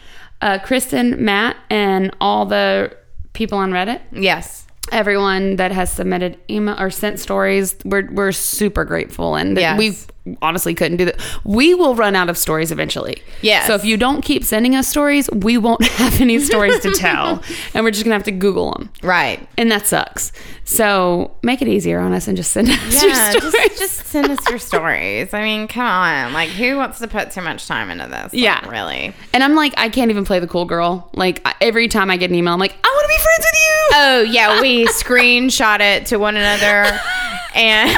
[0.41, 2.95] uh, Kristen, Matt, and all the
[3.33, 3.99] people on Reddit.
[4.13, 4.65] Yes.
[4.93, 9.77] Everyone that has submitted email or sent stories, we're we're super grateful, and Yes.
[9.77, 9.97] we
[10.41, 11.19] honestly couldn't do that.
[11.43, 13.21] We will run out of stories eventually.
[13.41, 13.65] Yeah.
[13.67, 17.43] So if you don't keep sending us stories, we won't have any stories to tell,
[17.73, 18.89] and we're just gonna have to Google them.
[19.03, 19.47] Right.
[19.57, 20.31] and that sucks.
[20.63, 23.53] So make it easier on us and just send us Yeah, your stories.
[23.69, 25.31] just, just send us your stories.
[25.33, 26.33] I mean, come on.
[26.33, 28.33] Like, who wants to put too much time into this?
[28.33, 28.67] Like, Yeah.
[28.69, 29.13] really.
[29.33, 31.09] and I'm like, I can't even play the cool girl.
[31.13, 33.61] Like every time I get an email, I'm like, I want to be friends with
[33.61, 33.89] you.
[33.97, 34.61] Oh, yeah.
[34.61, 36.99] We screenshot it to one another.
[37.55, 37.89] And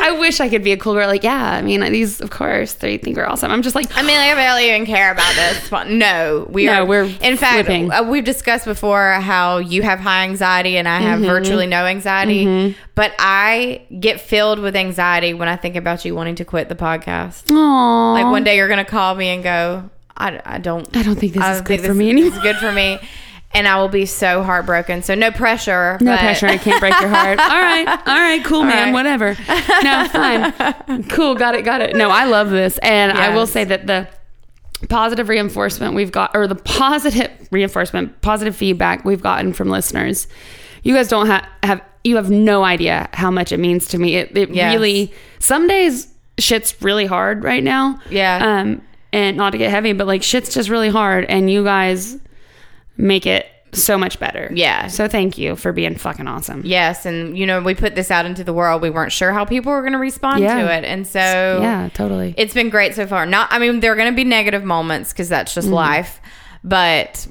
[0.00, 1.06] I wish I could be a cool girl.
[1.08, 3.50] Like, yeah, I mean, these, of course, they think we're awesome.
[3.50, 5.70] I'm just like, I mean, I barely even care about this.
[5.70, 6.84] But no, we No, are.
[6.84, 7.90] we're in fact, flipping.
[7.90, 11.06] uh, we've discussed before how you have high anxiety and I Mm-hmm.
[11.08, 12.76] have virtually no anxiety.
[12.94, 16.74] But I get filled with anxiety when I think about you wanting to quit the
[16.74, 17.50] podcast.
[17.50, 18.12] Aw.
[18.12, 21.32] Like one day you're gonna call me and go, I, I don't, I don't think
[21.34, 22.36] this I is good for me This anymore.
[22.36, 22.98] is good for me.
[23.54, 25.02] And I will be so heartbroken.
[25.02, 25.96] So no pressure.
[26.00, 26.46] No but- pressure.
[26.46, 27.38] I can't break your heart.
[27.40, 27.88] All right.
[27.88, 28.44] All right.
[28.44, 28.88] Cool, man.
[28.88, 28.92] right.
[28.92, 29.36] Whatever.
[29.82, 31.04] No, fine.
[31.08, 31.34] Cool.
[31.34, 31.64] Got it.
[31.64, 31.96] Got it.
[31.96, 32.76] No, I love this.
[32.78, 34.06] And I will say that the
[34.88, 40.28] positive reinforcement we've got, or the positive reinforcement, positive feedback we've gotten from listeners,
[40.82, 44.14] you guys don't have, have you have no idea how much it means to me.
[44.16, 44.72] It, it Yes.
[44.74, 46.06] really, some days
[46.38, 47.98] shit's really hard right now.
[48.10, 48.60] Yeah.
[48.60, 51.24] Um, and not to get heavy, but like shit's just really hard.
[51.24, 52.18] And you guys
[52.98, 54.50] make it so much better.
[54.54, 54.86] Yeah.
[54.88, 56.62] So thank you for being fucking awesome.
[56.64, 58.80] Yes, and you know, we put this out into the world.
[58.82, 60.62] We weren't sure how people were going to respond Yeah.
[60.62, 62.34] to it, and so Yeah, totally.
[62.36, 63.24] it's been great so far.
[63.26, 65.60] Not, I mean, there are going to be negative moments because that's Mm-hmm.
[65.60, 66.20] just life,
[66.64, 67.26] but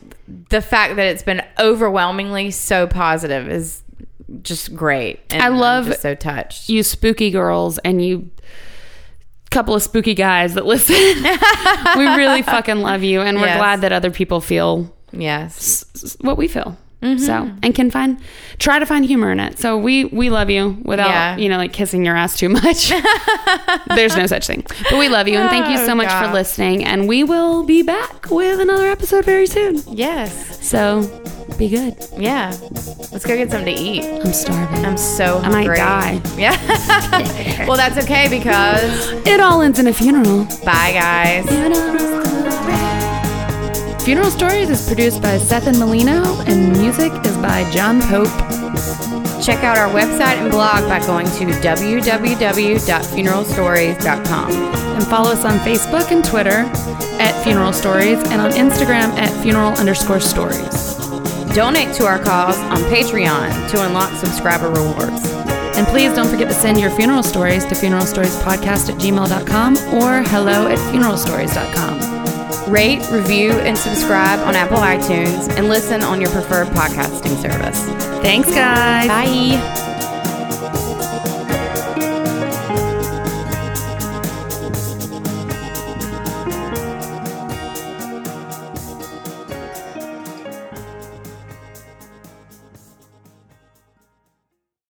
[0.49, 3.81] the fact that it's been overwhelmingly so positive is
[4.44, 5.19] just great.
[5.30, 6.69] And I I'm love- so touched.
[6.69, 8.30] you spooky girls and you
[9.49, 10.95] couple of spooky guys that listen.
[11.98, 13.57] we really fucking love you and we're Yes.
[13.57, 16.77] glad that other people feel Yes, s- what we feel.
[17.02, 17.19] Mm-hmm.
[17.23, 18.18] So and can find
[18.57, 19.60] try to find humor in it.
[19.60, 21.38] So we we love you without Yeah.
[21.38, 22.89] you know like kissing your ass too much.
[23.95, 24.65] There's no such thing.
[24.89, 26.84] But we love you and thank you so Oh, much for listening.
[26.84, 29.84] And we will be back with another episode very soon.
[29.91, 30.68] Yes.
[30.68, 31.03] So
[31.60, 31.94] be good.
[32.18, 32.49] Yeah.
[33.11, 34.03] Let's go get something to eat.
[34.03, 34.84] I'm starving.
[34.84, 35.80] I'm so hungry.
[35.80, 36.35] I might die.
[36.35, 37.65] Yeah.
[37.68, 40.45] well, that's okay because it all ends in a funeral.
[40.65, 41.45] bye, guys.
[44.07, 48.29] Funeral Stories is produced by Stefan Molino, and music is by John Pope.
[49.43, 54.51] Check out our website and blog by going to www.funeralstories.com.
[54.51, 56.63] And follow us on Facebook and Twitter
[57.19, 60.95] at Funeral Stories, and on Instagram at funeral underscore stories.
[61.53, 65.29] Donate to our cause on Patreon to unlock subscriber rewards.
[65.75, 70.67] And please don't forget to send your funeral stories to funeralstoriespodcast at gmail.com or hello
[70.67, 72.06] at funeralstories.com.
[72.67, 77.83] Rate, review, and subscribe on Apple iTunes and listen on your preferred podcasting service.
[78.21, 79.07] Thanks, guys.
[79.07, 79.86] Bye.